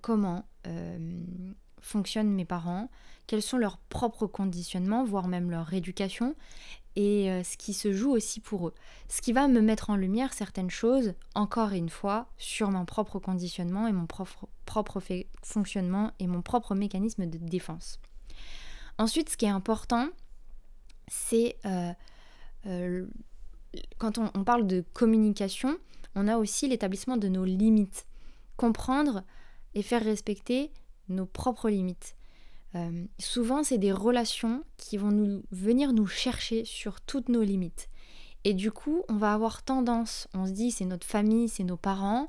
comment 0.00 0.44
fonctionnent 1.80 2.32
mes 2.32 2.44
parents, 2.44 2.90
quels 3.26 3.42
sont 3.42 3.58
leurs 3.58 3.78
propres 3.78 4.26
conditionnements, 4.26 5.04
voire 5.04 5.28
même 5.28 5.50
leur 5.50 5.72
éducation, 5.72 6.34
et 6.96 7.30
euh, 7.30 7.44
ce 7.44 7.56
qui 7.56 7.74
se 7.74 7.92
joue 7.92 8.10
aussi 8.10 8.40
pour 8.40 8.68
eux. 8.68 8.74
Ce 9.08 9.20
qui 9.20 9.32
va 9.32 9.46
me 9.46 9.60
mettre 9.60 9.90
en 9.90 9.96
lumière 9.96 10.32
certaines 10.32 10.70
choses, 10.70 11.14
encore 11.34 11.70
une 11.70 11.90
fois, 11.90 12.26
sur 12.38 12.70
mon 12.70 12.84
propre 12.84 13.18
conditionnement 13.18 13.86
et 13.86 13.92
mon 13.92 14.06
propre 14.06 15.00
fonctionnement 15.42 16.12
et 16.18 16.26
mon 16.26 16.42
propre 16.42 16.74
mécanisme 16.74 17.26
de 17.26 17.38
défense. 17.38 18.00
Ensuite, 18.98 19.28
ce 19.28 19.36
qui 19.36 19.44
est 19.44 19.50
important, 19.50 20.08
c'est 21.06 21.56
quand 23.98 24.18
on, 24.18 24.44
parle 24.44 24.66
de 24.66 24.84
communication, 24.92 25.78
on 26.14 26.28
a 26.28 26.38
aussi 26.38 26.68
l'établissement 26.68 27.16
de 27.16 27.28
nos 27.28 27.44
limites. 27.44 28.06
Comprendre 28.56 29.22
et 29.74 29.82
faire 29.82 30.02
respecter 30.02 30.72
nos 31.08 31.26
propres 31.26 31.70
limites. 31.70 32.16
souvent, 33.18 33.62
c'est 33.62 33.78
des 33.78 33.92
relations 33.92 34.64
qui 34.76 34.96
vont 34.96 35.10
nous, 35.10 35.42
venir 35.50 35.92
nous 35.92 36.06
chercher 36.06 36.64
sur 36.64 37.00
toutes 37.00 37.28
nos 37.28 37.42
limites. 37.42 37.88
Et 38.44 38.54
du 38.54 38.70
coup, 38.70 39.02
on 39.08 39.16
va 39.16 39.34
avoir 39.34 39.62
tendance, 39.62 40.28
on 40.34 40.46
se 40.46 40.52
dit 40.52 40.70
c'est 40.70 40.84
notre 40.84 41.06
famille, 41.06 41.48
c'est 41.48 41.64
nos 41.64 41.76
parents, 41.76 42.28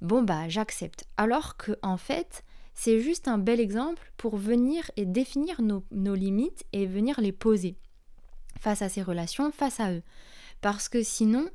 bon 0.00 0.22
bah 0.22 0.48
j'accepte. 0.48 1.04
Alors 1.16 1.56
que 1.56 1.72
en 1.82 1.96
fait, 1.96 2.44
c'est 2.74 3.00
juste 3.00 3.28
un 3.28 3.38
bel 3.38 3.60
exemple 3.60 4.12
pour 4.16 4.36
venir 4.36 4.90
et 4.96 5.06
définir 5.06 5.62
nos, 5.62 6.14
limites 6.14 6.64
et 6.72 6.86
venir 6.86 7.20
les 7.20 7.32
poser 7.32 7.76
face 8.60 8.82
à 8.82 8.88
ces 8.88 9.02
relations, 9.02 9.52
face 9.52 9.80
à 9.80 9.92
eux. 9.92 10.02
Parce 10.60 10.88
que 10.88 11.02
sinon, 11.02 11.48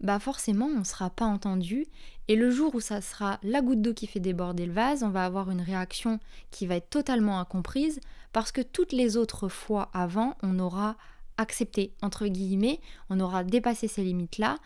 bah 0.00 0.18
forcément, 0.18 0.66
on 0.66 0.80
ne 0.80 0.84
sera 0.84 1.10
pas 1.10 1.24
entendu. 1.24 1.86
Et 2.28 2.36
le 2.36 2.50
jour 2.50 2.74
où 2.74 2.80
ça 2.80 3.00
sera 3.00 3.38
la 3.42 3.62
goutte 3.62 3.82
d'eau 3.82 3.94
qui 3.94 4.06
fait 4.06 4.20
déborder 4.20 4.66
le 4.66 4.72
vase, 4.72 5.02
on 5.02 5.10
va 5.10 5.24
avoir 5.24 5.50
une 5.50 5.60
réaction 5.60 6.18
qui 6.50 6.66
va 6.66 6.76
être 6.76 6.90
totalement 6.90 7.38
incomprise 7.38 8.00
parce 8.32 8.52
que 8.52 8.60
toutes 8.60 8.92
les 8.92 9.16
autres 9.16 9.48
fois 9.48 9.88
avant, 9.94 10.36
on 10.42 10.58
aura 10.58 10.96
accepté, 11.38 11.94
entre 12.02 12.26
guillemets, 12.26 12.80
on 13.10 13.20
aura 13.20 13.44
dépassé 13.44 13.88
ces 13.88 14.02
limites-là. 14.02 14.56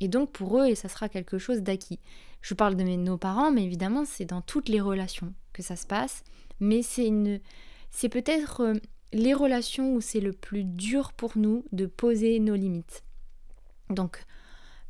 Et 0.00 0.08
donc 0.08 0.32
pour 0.32 0.60
eux, 0.60 0.66
et 0.66 0.74
ça 0.74 0.88
sera 0.88 1.08
quelque 1.08 1.38
chose 1.38 1.60
d'acquis. 1.60 1.98
Je 2.40 2.54
parle 2.54 2.76
de 2.76 2.84
mes, 2.84 2.96
nos 2.96 3.18
parents, 3.18 3.52
mais 3.52 3.64
évidemment, 3.64 4.04
c'est 4.06 4.24
dans 4.24 4.40
toutes 4.40 4.68
les 4.68 4.80
relations 4.80 5.34
que 5.52 5.62
ça 5.62 5.76
se 5.76 5.86
passe. 5.86 6.22
Mais 6.58 6.82
c'est 6.82 7.06
une, 7.06 7.40
c'est 7.90 8.08
peut-être 8.08 8.62
euh, 8.62 8.74
les 9.12 9.34
relations 9.34 9.94
où 9.94 10.00
c'est 10.00 10.20
le 10.20 10.32
plus 10.32 10.64
dur 10.64 11.12
pour 11.12 11.36
nous 11.36 11.64
de 11.72 11.86
poser 11.86 12.38
nos 12.40 12.54
limites. 12.54 13.02
Donc, 13.88 14.24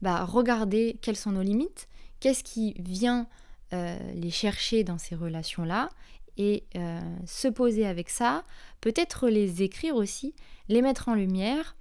bah, 0.03 0.25
regardez 0.25 0.99
quelles 1.03 1.17
sont 1.17 1.33
nos 1.33 1.43
limites, 1.43 1.89
qu'est-ce 2.21 2.45
qui 2.45 2.75
vient 2.79 3.27
euh, 3.73 3.99
les 4.15 4.31
chercher 4.31 4.85
dans 4.85 4.99
ces 4.99 5.15
relations-là, 5.15 5.91
et 6.37 6.65
euh, 6.77 7.01
se 7.27 7.49
poser 7.49 7.87
avec 7.87 8.09
ça, 8.09 8.45
peut-être 8.81 9.29
les 9.29 9.63
écrire 9.63 9.95
aussi, 9.95 10.35
les 10.69 10.81
mettre 10.81 11.09
en 11.09 11.15
lumière, 11.15 11.77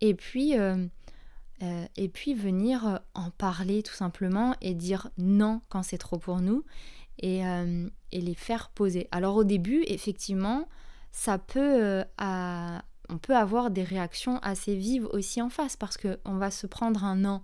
et 0.00 0.14
puis 0.14 0.56
euh, 0.56 0.86
venir 1.60 3.00
en 3.14 3.30
parler 3.30 3.82
tout 3.82 3.94
simplement 3.94 4.54
et 4.60 4.74
dire 4.74 5.10
non 5.18 5.60
quand 5.68 5.82
c'est 5.82 5.98
trop 5.98 6.18
pour 6.18 6.40
nous 6.40 6.64
et, 7.20 7.42
les 8.12 8.34
faire 8.34 8.70
poser. 8.70 9.08
Alors 9.10 9.36
au 9.36 9.44
début, 9.44 9.82
effectivement, 9.86 10.68
ça 11.10 11.38
peut, 11.38 12.04
on 12.18 13.18
peut 13.20 13.36
avoir 13.36 13.70
des 13.70 13.82
réactions 13.82 14.38
assez 14.40 14.74
vives 14.74 15.06
aussi 15.12 15.42
en 15.42 15.50
face 15.50 15.76
parce 15.76 15.96
qu'on 15.96 16.36
va 16.36 16.50
se 16.50 16.66
prendre 16.66 17.04
un 17.04 17.16
non 17.16 17.42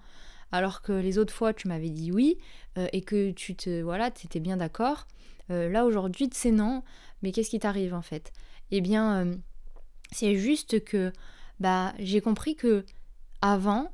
alors 0.52 0.82
que 0.82 0.92
les 0.92 1.18
autres 1.18 1.32
fois 1.34 1.52
tu 1.52 1.68
m'avais 1.68 1.90
dit 1.90 2.12
oui 2.12 2.38
et 2.76 3.00
que 3.00 3.32
tu 3.32 3.56
te 3.56 3.82
voilà, 3.82 4.08
étais 4.08 4.40
bien 4.40 4.56
d'accord. 4.56 5.06
là 5.48 5.84
aujourd'hui 5.84 6.28
c'est 6.32 6.52
non, 6.52 6.82
mais 7.22 7.32
qu'est-ce 7.32 7.50
qui 7.50 7.58
t'arrive 7.58 7.94
en 7.94 8.02
fait? 8.02 8.32
Eh 8.70 8.80
bien, 8.80 9.32
c'est 10.12 10.36
juste 10.36 10.84
que 10.84 11.12
bah 11.60 11.92
j'ai 11.98 12.20
compris 12.20 12.56
que 12.56 12.84
avant 13.40 13.90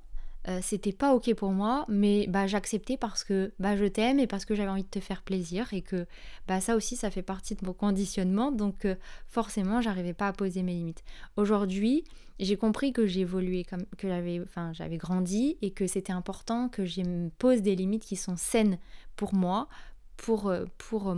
euh, 0.48 0.60
c'était 0.62 0.92
pas 0.92 1.14
ok 1.14 1.34
pour 1.34 1.52
moi, 1.52 1.84
mais 1.88 2.26
bah, 2.26 2.46
j'acceptais 2.46 2.96
parce 2.96 3.24
que 3.24 3.52
bah, 3.58 3.76
je 3.76 3.84
t'aime 3.84 4.18
et 4.18 4.26
parce 4.26 4.46
que 4.46 4.54
j'avais 4.54 4.70
envie 4.70 4.84
de 4.84 4.88
te 4.88 5.00
faire 5.00 5.22
plaisir 5.22 5.72
et 5.74 5.82
que 5.82 6.06
bah, 6.48 6.62
ça 6.62 6.76
aussi 6.76 6.96
ça 6.96 7.10
fait 7.10 7.22
partie 7.22 7.54
de 7.56 7.66
mon 7.66 7.74
conditionnement, 7.74 8.50
donc 8.50 8.86
euh, 8.86 8.94
forcément 9.28 9.82
j'arrivais 9.82 10.14
pas 10.14 10.28
à 10.28 10.32
poser 10.32 10.62
mes 10.62 10.72
limites. 10.72 11.04
Aujourd'hui, 11.36 12.04
j'ai 12.38 12.56
compris 12.56 12.94
que 12.94 13.06
j'évoluais, 13.06 13.64
comme 13.64 13.84
que 13.98 14.08
j'avais, 14.08 14.40
enfin 14.40 14.72
j'avais 14.72 14.96
grandi 14.96 15.58
et 15.60 15.72
que 15.72 15.86
c'était 15.86 16.12
important 16.12 16.70
que 16.70 16.86
je 16.86 17.28
pose 17.36 17.60
des 17.60 17.76
limites 17.76 18.04
qui 18.04 18.16
sont 18.16 18.38
saines 18.38 18.78
pour 19.16 19.34
moi, 19.34 19.68
pour 20.16 20.48
euh, 20.48 20.64
pour 20.78 21.14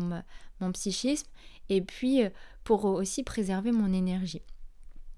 mon 0.61 0.73
psychisme 0.73 1.29
et 1.69 1.81
puis 1.81 2.23
pour 2.65 2.85
aussi 2.87 3.23
préserver 3.23 3.71
mon 3.71 3.93
énergie. 3.93 4.43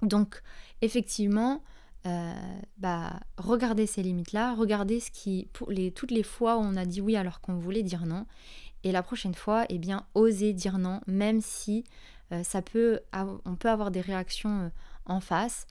Donc 0.03 0.43
effectivement 0.83 1.63
euh, 2.07 2.35
bah, 2.77 3.21
regarder 3.39 3.87
ces 3.87 4.03
limites-là, 4.03 4.55
regarder 4.55 5.01
ce 5.01 5.11
qui, 5.11 5.49
toutes 5.95 6.11
les 6.11 6.23
fois 6.23 6.59
où 6.59 6.61
on 6.61 6.77
a 6.77 6.85
dit 6.85 7.01
oui 7.01 7.17
alors 7.17 7.41
qu'on 7.41 7.55
voulait 7.55 7.83
dire 7.83 8.05
non, 8.05 8.27
et 8.83 8.93
la 8.93 9.03
prochaine 9.03 9.35
fois, 9.35 9.65
eh 9.71 9.79
bien, 9.79 10.07
oser 10.15 10.53
dire 10.53 10.77
non, 10.77 11.01
même 11.07 11.41
si 11.41 11.85
euh, 12.33 12.43
ça 12.43 12.61
peut, 12.61 13.01
on 13.47 13.57
peut 13.57 13.71
avoir 13.71 13.91
des 13.91 14.03
réactions 14.03 14.61
euh, 14.61 14.69
en 15.07 15.21
face. 15.21 15.67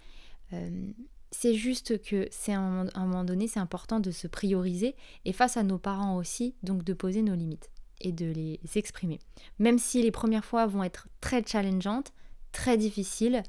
c'est 1.32 1.56
juste 1.56 2.02
que 2.02 2.28
c'est 2.32 2.54
à 2.54 2.60
un 2.60 2.86
moment 2.96 3.24
donné, 3.24 3.48
c'est 3.48 3.60
important 3.60 4.00
de 4.00 4.12
se 4.12 4.28
prioriser 4.28 4.96
et 5.26 5.34
face 5.34 5.58
à 5.58 5.64
nos 5.64 5.80
parents 5.80 6.18
aussi, 6.18 6.56
donc 6.62 6.84
de 6.84 6.94
poser 6.94 7.24
nos 7.24 7.36
limites 7.36 7.72
et 8.02 8.12
de 8.12 8.26
les 8.26 8.60
exprimer. 8.76 9.20
Même 9.60 9.80
si 9.80 10.04
les 10.04 10.12
premières 10.12 10.46
fois 10.46 10.68
vont 10.68 10.84
être 10.84 11.08
très 11.22 11.44
challengeantes, 11.44 12.14
très 12.52 12.78
difficiles, 12.78 13.44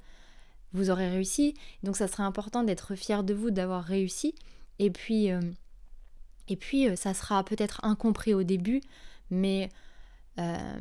vous 0.75 0.91
aurez 0.91 1.09
réussi. 1.09 1.55
Donc 1.83 1.97
ça 1.97 2.07
serait 2.07 2.25
important 2.25 2.63
d'être 2.63 2.95
fier 2.95 3.25
de 3.25 3.33
vous 3.33 3.51
d'avoir 3.51 3.83
réussi. 3.83 4.35
Et 4.79 4.91
puis, 4.91 5.31
euh, 5.31 5.41
et 6.49 6.57
puis 6.57 6.89
euh, 6.89 6.97
ça 6.97 7.15
sera 7.15 7.43
peut-être 7.45 7.83
incompris 7.85 8.35
au 8.35 8.43
début, 8.43 8.83
mais 9.31 9.71
euh, 10.39 10.79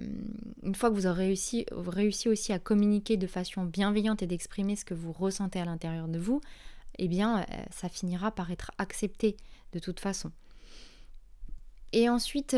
une 0.63 0.75
fois 0.75 0.89
que 0.89 0.95
vous 0.95 1.05
aurez 1.05 1.25
réussi, 1.27 2.27
aussi 2.27 2.51
à 2.51 2.59
communiquer 2.59 3.17
de 3.17 3.27
façon 3.27 3.63
bienveillante 3.63 4.23
et 4.23 4.27
d'exprimer 4.27 4.75
ce 4.75 4.83
que 4.83 4.95
vous 4.95 5.13
ressentez 5.13 5.61
à 5.61 5.65
l'intérieur 5.65 6.07
de 6.07 6.17
vous, 6.17 6.41
eh 6.97 7.07
bien 7.07 7.45
ça 7.71 7.89
finira 7.89 8.31
par 8.31 8.51
être 8.51 8.71
accepté 8.77 9.37
de 9.71 9.79
toute 9.79 9.99
façon. 9.99 10.31
Et 11.91 12.09
ensuite, 12.09 12.55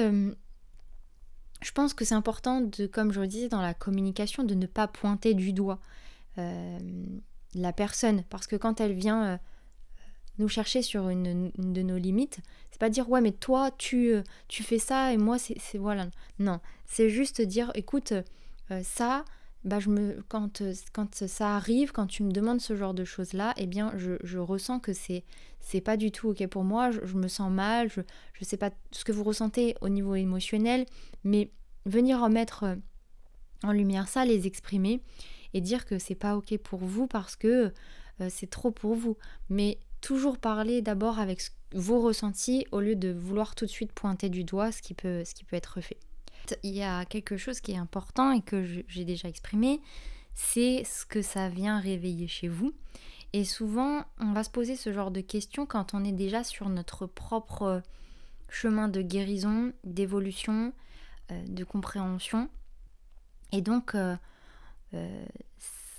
je 1.62 1.71
pense 1.74 1.93
que 1.93 2.06
c'est 2.06 2.15
important 2.15 2.62
de, 2.62 2.86
comme 2.86 3.12
je 3.12 3.19
le 3.19 3.28
disais 3.28 3.50
dans 3.50 3.62
la 3.62 3.74
communication, 3.74 4.43
de 4.43 4.56
ne 4.56 4.65
pas 4.65 4.88
pointer 4.88 5.34
du 5.34 5.52
doigt. 5.52 5.80
Euh, 6.38 6.80
la 7.54 7.71
personne. 7.71 8.24
Parce 8.30 8.48
que 8.48 8.58
quand 8.58 8.82
elle 8.82 8.91
vient 8.91 9.26
euh, 9.26 9.38
nous 10.39 10.50
chercher 10.50 10.82
sur 10.82 11.08
une, 11.08 11.52
de 11.58 11.82
nos 11.82 11.98
limites, 11.98 12.39
c'est 12.69 12.80
pas 12.82 12.89
dire 12.89 13.10
ouais 13.10 13.21
mais 13.21 13.32
toi 13.32 13.71
tu, 13.78 14.13
euh, 14.13 14.24
tu 14.50 14.62
fais 14.62 14.80
ça 14.80 15.13
et 15.13 15.17
moi 15.17 15.38
c'est 15.39 15.78
voilà. 15.78 16.08
Non, 16.38 16.60
c'est 16.86 17.10
juste 17.10 17.41
dire 17.41 17.71
écoute 17.74 18.12
ça, 18.84 19.24
bah 19.63 19.80
je 19.80 19.89
me 19.89 20.21
quand, 20.28 20.62
quand 20.91 21.28
ça 21.28 21.56
arrive, 21.56 21.93
quand 21.93 22.08
tu 22.08 22.24
me 22.24 22.32
demandes 22.32 22.60
ce 22.60 22.76
genre 22.76 22.93
de 22.93 23.06
choses 23.06 23.32
là, 23.32 23.54
eh 23.56 23.67
bien 23.67 23.93
je, 23.95 24.15
je 24.24 24.38
ressens 24.38 24.82
que 24.82 24.91
c'est 24.91 25.24
c'est 25.62 25.80
pas 25.80 25.95
du 25.95 26.12
tout 26.12 26.32
ok 26.32 26.45
pour 26.48 26.65
moi, 26.65 26.91
je, 26.91 27.15
me 27.15 27.30
sens 27.30 27.50
mal, 27.50 27.89
je, 27.89 28.02
je 28.34 28.43
sais 28.43 28.58
pas 28.58 28.71
ce 28.91 29.06
que 29.06 29.13
vous 29.13 29.24
ressentez 29.24 29.76
au 29.80 29.88
niveau 29.88 30.15
émotionnel, 30.15 30.86
mais 31.24 31.52
venir 31.86 32.19
remettre 32.19 32.65
en 33.63 33.71
lumière 33.71 34.10
ça, 34.10 34.26
les 34.26 34.45
exprimer 34.45 35.02
et 35.56 35.62
dire 35.62 35.86
que 35.86 35.98
c'est 35.98 36.15
pas 36.15 36.36
ok 36.36 36.58
pour 36.58 36.80
vous 36.80 37.08
parce 37.08 37.38
que 37.38 37.74
euh, 38.20 38.28
c'est 38.30 38.50
trop 38.50 38.72
pour 38.72 38.94
vous. 38.94 39.18
Mais 39.50 39.80
toujours 40.02 40.38
parler 40.38 40.82
d'abord 40.82 41.18
avec 41.18 41.41
vos 41.74 42.02
ressentis 42.02 42.68
au 42.72 42.82
lieu 42.82 42.96
de 42.96 43.12
vouloir 43.12 43.56
tout 43.56 43.65
de 43.65 43.72
suite 43.72 43.94
pointer 43.94 44.28
du 44.30 44.44
doigt 44.44 44.74
ce 44.74 44.82
qui 44.82 44.94
peut, 44.94 45.24
ce 45.24 45.34
qui 45.34 45.46
peut 45.46 45.56
être 45.56 45.80
fait. 45.80 45.98
Il 46.62 46.76
y 46.76 46.84
a 46.84 47.06
quelque 47.06 47.38
chose 47.38 47.62
qui 47.62 47.72
est 47.72 47.78
important 47.78 48.34
et 48.34 48.41
que 48.41 48.65
j'ai 48.88 49.06
déjà 49.06 49.30
exprimé, 49.30 49.82
c'est 50.36 50.84
ce 50.84 51.06
que 51.06 51.22
ça 51.22 51.48
vient 51.48 51.80
réveiller 51.80 52.28
chez 52.28 52.50
vous. 52.50 52.74
Et 53.32 53.46
souvent, 53.46 54.04
on 54.20 54.34
va 54.34 54.44
se 54.44 54.50
poser 54.50 54.76
ce 54.76 54.91
genre 54.91 55.10
de 55.10 55.22
questions 55.22 55.65
quand 55.65 55.94
on 55.94 56.04
est 56.04 56.12
déjà 56.12 56.44
sur 56.44 56.68
notre 56.68 57.08
propre 57.08 57.82
chemin 58.50 58.89
de 58.89 59.02
guérison, 59.02 59.72
d'évolution, 59.86 60.74
euh, 61.32 61.44
de 61.48 61.63
compréhension. 61.63 62.50
Et 63.54 63.62
donc, 63.62 63.96
euh, 63.96 64.15
euh, 64.95 65.25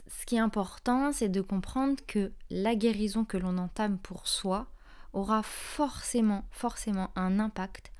ce 0.09 0.27
qui 0.27 0.37
est 0.37 0.41
important, 0.41 1.13
c'est 1.13 1.29
de 1.29 1.41
comprendre 1.41 1.97
que 2.07 2.33
la 2.51 2.75
guérison 2.75 3.25
que 3.25 3.37
l'on 3.37 3.59
entame 3.59 3.99
pour 3.99 4.29
soi 4.29 4.67
aura 5.13 5.43
forcément, 5.43 6.45
forcément 6.51 7.11
un 7.17 7.39
impact 7.39 7.93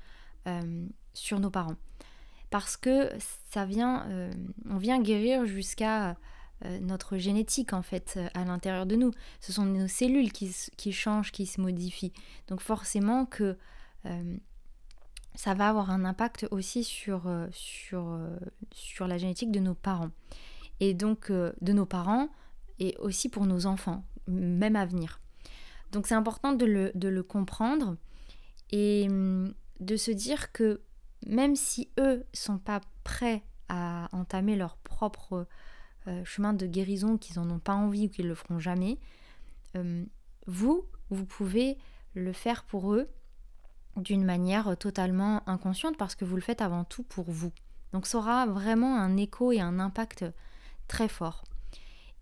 euh, 0.47 0.85
sur 1.13 1.39
nos 1.39 1.49
parents. 1.49 1.75
Parce 2.49 2.77
que 2.77 3.09
ça 3.49 3.65
vient, 3.65 4.05
euh, 4.09 4.31
on 4.69 4.77
vient 4.77 5.01
guérir 5.01 5.45
jusqu'à 5.45 6.15
notre 6.81 7.17
génétique 7.17 7.71
en 7.71 7.83
fait 7.83 8.19
à 8.33 8.43
l'intérieur 8.43 8.87
de 8.87 8.95
nous. 8.95 9.11
Ce 9.41 9.53
sont 9.53 9.65
nos 9.65 9.87
cellules 9.87 10.31
qui, 10.31 10.51
qui, 10.75 10.91
changent, 10.91 11.31
qui 11.31 11.45
se 11.45 11.61
modifient. 11.61 12.13
Donc 12.47 12.61
forcément 12.61 13.27
que 13.27 13.55
ça 15.35 15.53
va 15.53 15.69
avoir 15.69 15.91
un 15.91 16.03
impact 16.03 16.47
aussi 16.49 16.83
sur, 16.83 17.29
sur, 17.51 18.19
sur 18.71 19.07
la 19.07 19.19
génétique 19.19 19.51
de 19.51 19.59
nos 19.59 19.75
parents 19.75 20.09
et 20.79 20.93
donc 20.93 21.29
euh, 21.29 21.51
de 21.61 21.73
nos 21.73 21.85
parents 21.85 22.29
et 22.79 22.95
aussi 22.99 23.29
pour 23.29 23.45
nos 23.45 23.65
enfants, 23.65 24.03
même 24.27 24.75
à 24.75 24.85
venir. 24.85 25.19
Donc 25.91 26.07
c'est 26.07 26.15
important 26.15 26.53
de 26.53 26.65
le, 26.65 27.23
comprendre 27.23 27.95
et 28.71 29.07
hum, 29.09 29.53
de 29.79 29.95
se 29.95 30.11
dire 30.11 30.51
que 30.51 30.81
même 31.25 31.55
si 31.55 31.89
eux 31.99 32.25
sont 32.33 32.57
pas 32.57 32.81
prêts 33.03 33.43
à 33.69 34.09
entamer 34.11 34.55
leur 34.55 34.77
propre 34.77 35.47
euh, 36.07 36.23
chemin 36.23 36.53
de 36.53 36.65
guérison, 36.65 37.17
qu'ils 37.17 37.39
en 37.39 37.49
ont 37.49 37.59
pas 37.59 37.73
envie 37.73 38.07
ou 38.07 38.09
qu'ils 38.09 38.27
le 38.27 38.35
feront 38.35 38.59
jamais, 38.59 38.97
vous, 40.47 40.85
vous 41.11 41.25
pouvez 41.25 41.77
le 42.15 42.33
faire 42.33 42.63
pour 42.63 42.93
eux 42.93 43.07
d'une 43.95 44.23
manière 44.25 44.75
totalement 44.77 45.47
inconsciente 45.47 45.97
parce 45.97 46.15
que 46.15 46.25
vous 46.25 46.35
le 46.35 46.41
faites 46.41 46.61
avant 46.61 46.83
tout 46.83 47.03
pour 47.03 47.29
vous. 47.29 47.51
Donc 47.93 48.05
ça 48.05 48.17
aura 48.17 48.45
vraiment 48.45 48.97
un 48.97 49.17
écho 49.17 49.51
et 49.51 49.59
un 49.59 49.79
impact 49.79 50.25
très 50.87 51.07
fort. 51.07 51.43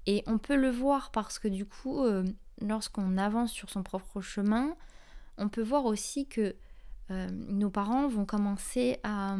Et 0.08 0.24
on 0.28 0.38
peut 0.38 0.56
le 0.56 0.70
voir 0.70 1.12
parce 1.12 1.40
que 1.40 1.48
du 1.48 1.66
coup, 1.66 2.04
euh, 2.04 2.24
lorsqu'on 2.62 3.18
avance 3.18 3.52
sur 3.52 3.70
son 3.70 3.84
propre 3.84 4.22
chemin, 4.22 4.76
on 5.38 5.50
peut 5.50 5.64
voir 5.64 5.86
aussi 5.86 6.28
que 6.28 6.56
euh, 7.12 7.30
nos 7.32 7.70
parents 7.70 8.08
vont 8.08 8.26
commencer 8.26 9.00
à, 9.04 9.36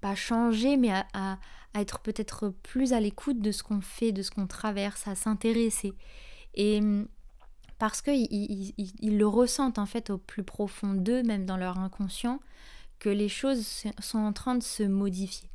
pas 0.00 0.14
changer, 0.14 0.76
mais 0.76 0.90
à, 1.12 1.38
être 1.74 2.00
peut-être 2.00 2.48
plus 2.62 2.92
à 2.92 3.00
l'écoute 3.00 3.40
de 3.40 3.52
ce 3.52 3.62
qu'on 3.62 3.80
fait, 3.80 4.10
de 4.10 4.22
ce 4.22 4.30
qu'on 4.30 4.46
traverse, 4.46 5.06
à 5.06 5.14
s'intéresser. 5.14 5.94
Et 6.54 6.80
parce 7.78 8.00
qu'ils 8.00 8.26
ils, 8.30 9.18
le 9.18 9.26
ressentent 9.26 9.78
en 9.78 9.86
fait 9.86 10.10
au 10.10 10.18
plus 10.18 10.42
profond 10.42 10.94
d'eux, 10.94 11.22
même 11.22 11.44
dans 11.44 11.56
leur 11.56 11.78
inconscient, 11.78 12.40
que 12.98 13.10
les 13.10 13.28
choses 13.28 13.84
sont 14.00 14.18
en 14.18 14.32
train 14.32 14.54
de 14.54 14.62
se 14.62 14.82
modifier. 14.82 15.50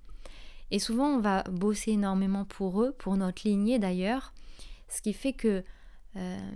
Et 0.72 0.80
souvent, 0.80 1.08
on 1.08 1.20
va 1.20 1.44
bosser 1.44 1.92
énormément 1.92 2.46
pour 2.46 2.82
eux, 2.82 2.94
pour 2.98 3.18
notre 3.18 3.46
lignée 3.46 3.78
d'ailleurs, 3.78 4.34
ce 4.88 5.02
qui 5.02 5.14
fait 5.14 5.34
que 5.34 5.64
euh, 6.16 6.52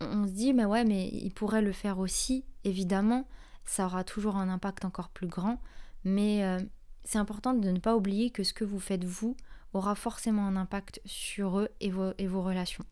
on 0.00 0.26
se 0.26 0.32
dit, 0.32 0.54
mais 0.54 0.64
ouais, 0.64 0.84
mais 0.84 1.08
ils 1.08 1.32
pourraient 1.32 1.62
le 1.62 1.72
faire 1.72 1.98
aussi, 1.98 2.44
évidemment, 2.64 3.28
ça 3.66 3.86
aura 3.86 4.04
toujours 4.04 4.36
un 4.36 4.48
impact 4.48 4.86
encore 4.86 5.10
plus 5.10 5.26
grand, 5.26 5.60
mais 6.04 6.44
euh, 6.44 6.60
c'est 7.04 7.18
important 7.18 7.52
de 7.52 7.70
ne 7.70 7.78
pas 7.78 7.94
oublier 7.94 8.30
que 8.30 8.42
ce 8.42 8.54
que 8.54 8.64
vous 8.64 8.80
faites 8.80 9.04
vous 9.04 9.36
aura 9.74 9.94
forcément 9.94 10.46
un 10.46 10.56
impact 10.56 11.00
sur 11.04 11.58
eux 11.58 11.68
et 11.80 11.90
vos, 11.90 12.14
relations. 12.42 12.84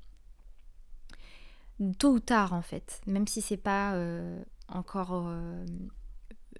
Tôt 1.98 2.12
ou 2.12 2.20
tard 2.20 2.52
en 2.52 2.62
fait, 2.62 3.00
même 3.06 3.26
si 3.26 3.40
c'est 3.40 3.56
pas 3.56 3.94
euh, 3.94 4.42
encore 4.68 5.32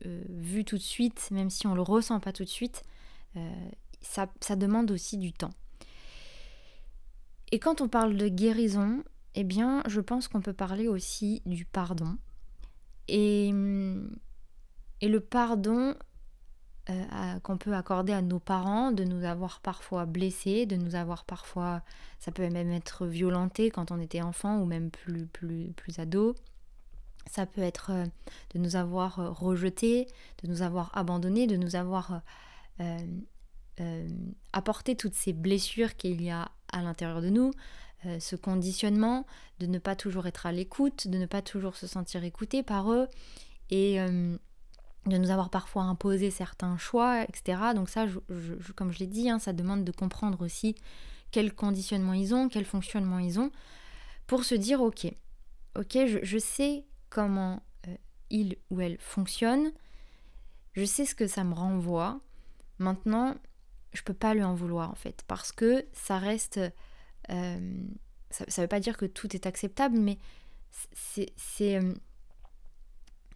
vu 0.05 0.65
tout 0.65 0.77
de 0.77 0.83
suite, 0.83 1.31
même 1.31 1.51
si 1.51 1.67
on 1.67 1.75
le 1.75 1.83
ressent 1.83 2.19
pas 2.19 2.33
tout 2.33 2.45
de 2.45 2.49
suite, 2.49 2.83
ça, 4.01 4.27
ça, 4.41 4.57
demande 4.57 4.91
aussi 4.91 5.17
du 5.17 5.33
temps. 5.33 5.53
Et 7.51 7.59
quand 7.59 7.81
on 7.81 7.89
parle 7.89 8.17
de 8.17 8.29
guérison, 8.29 9.03
eh 9.35 9.45
bien, 9.45 9.83
je 9.87 10.01
pense 10.01 10.29
qu'on 10.29 10.41
peut 10.41 10.53
parler 10.53 10.89
aussi 10.89 11.43
du 11.47 11.65
pardon. 11.65 12.17
Et, 13.09 13.49
et 15.01 15.09
le 15.09 15.21
pardon, 15.21 15.95
euh, 16.91 17.39
qu'on 17.45 17.59
peut 17.59 17.75
accorder 17.75 18.13
à 18.13 18.23
nos 18.23 18.41
parents, 18.41 18.91
de 18.91 19.05
nous 19.05 19.23
avoir 19.23 19.61
parfois 19.61 20.05
blessés, 20.05 20.67
de 20.67 20.75
nous 20.75 20.97
avoir 20.97 21.25
parfois, 21.25 21.83
ça 22.19 22.33
peut 22.33 22.49
même 22.49 22.73
être 22.73 23.07
violenté 23.07 23.71
quand 23.71 23.93
on 23.93 24.01
était 24.01 24.21
enfant 24.21 24.59
ou 24.59 24.65
même 24.65 24.91
plus, 24.91 25.27
plus, 25.27 25.73
plus 25.77 26.01
ado. 26.01 26.35
Ça 27.31 27.47
peut 27.47 27.61
être 27.61 27.93
euh, 27.93 28.05
de 28.55 28.59
nous 28.59 28.75
avoir 28.75 29.21
euh, 29.21 29.31
rejetés, 29.31 30.09
de 30.43 30.49
nous 30.49 30.63
avoir 30.63 30.91
abandonnés, 30.99 31.47
de 31.47 31.55
nous 31.57 31.77
avoir 31.77 32.21
apporté 34.53 34.97
toutes 34.97 35.15
ces 35.15 35.33
blessures 35.33 35.97
qu'il 35.97 36.23
y 36.23 36.31
a 36.31 36.51
à 36.73 36.83
l'intérieur 36.83 37.21
de 37.21 37.31
nous, 37.31 37.53
ce 38.19 38.37
conditionnement, 38.37 39.27
de 39.61 39.67
ne 39.67 39.79
pas 39.79 39.97
toujours 39.97 40.27
être 40.27 40.47
à 40.47 40.53
l'écoute, 40.53 41.09
de 41.09 41.19
ne 41.19 41.27
pas 41.27 41.43
toujours 41.43 41.77
se 41.77 41.87
sentir 41.87 42.25
écouté 42.25 42.63
par 42.63 42.93
eux. 42.93 43.09
Et 43.71 43.99
de 45.07 45.17
nous 45.17 45.31
avoir 45.31 45.51
parfois 45.51 45.83
imposé 45.83 46.31
certains 46.31 46.77
choix, 46.79 47.25
etc. 47.25 47.59
Donc 47.75 47.89
ça, 47.89 48.07
comme 48.77 48.93
je 48.93 48.99
l'ai 49.01 49.07
dit, 49.07 49.29
hein, 49.29 49.39
ça 49.39 49.53
demande 49.53 49.85
de 49.85 49.93
comprendre 49.93 50.41
aussi 50.43 50.77
quel 51.31 51.55
conditionnement 51.55 52.13
ils 52.13 52.35
ont, 52.35 52.49
quel 52.49 52.65
fonctionnement 52.65 53.19
ils 53.19 53.41
ont, 53.41 53.51
pour 54.27 54.45
se 54.45 54.55
dire, 54.55 54.81
ok, 54.81 55.07
ok, 55.77 55.99
je, 56.23 56.39
sais 56.39 56.85
comment 57.11 57.63
euh, 57.89 57.97
il 58.31 58.57
ou 58.71 58.81
elle 58.81 58.99
fonctionne, 58.99 59.73
je 60.75 60.85
sais 60.85 61.05
ce 61.05 61.15
que 61.15 61.27
ça 61.27 61.43
me 61.43 61.55
renvoie, 61.55 62.21
maintenant, 62.79 63.37
je 63.93 64.03
peux 64.03 64.15
pas 64.15 64.35
lui 64.35 64.43
en 64.43 64.55
vouloir 64.55 64.91
en 64.91 64.95
fait, 64.95 65.23
parce 65.27 65.53
que 65.53 65.87
ça 65.93 66.19
reste... 66.19 66.61
Euh, 67.31 67.87
ça 68.31 68.45
ne 68.47 68.63
veut 68.63 68.69
pas 68.69 68.81
dire 68.81 68.97
que 68.97 69.05
tout 69.05 69.37
est 69.37 69.47
acceptable, 69.47 69.99
mais 69.99 70.19
c'est 70.95 71.77
euh, 71.77 71.95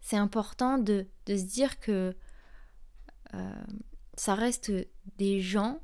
c'est 0.07 0.17
important 0.17 0.79
de, 0.79 1.09
se 1.27 1.33
dire 1.33 1.81
que 1.81 2.17
euh, 3.35 3.65
ça 4.15 4.37
reste 4.37 4.71
des 5.19 5.41
gens, 5.41 5.81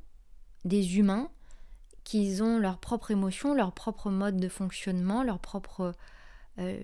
des 0.63 0.97
humains, 0.97 1.29
qui 2.05 2.41
ont 2.41 2.57
leur 2.57 2.79
propre 2.79 3.11
émotion, 3.11 3.53
leur 3.53 3.73
propre 3.73 4.09
mode 4.09 4.37
de 4.37 4.47
fonctionnement, 4.47 5.23
leur 5.23 5.39
propre 5.39 5.93
euh, 6.57 6.81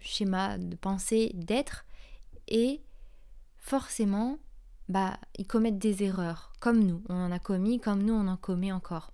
schéma 0.00 0.58
de 0.58 0.74
pensée, 0.74 1.30
d'être, 1.34 1.86
et 2.48 2.82
forcément, 3.58 4.38
bah, 4.88 5.18
ils 5.38 5.46
commettent 5.46 5.78
des 5.78 6.02
erreurs, 6.02 6.52
comme 6.60 6.82
nous, 6.84 7.02
on 7.08 7.14
en 7.14 7.32
a 7.32 7.38
commis, 7.38 7.80
comme 7.80 8.02
nous, 8.02 8.14
on 8.14 8.28
en 8.28 8.36
commet 8.36 8.72
encore. 8.72 9.10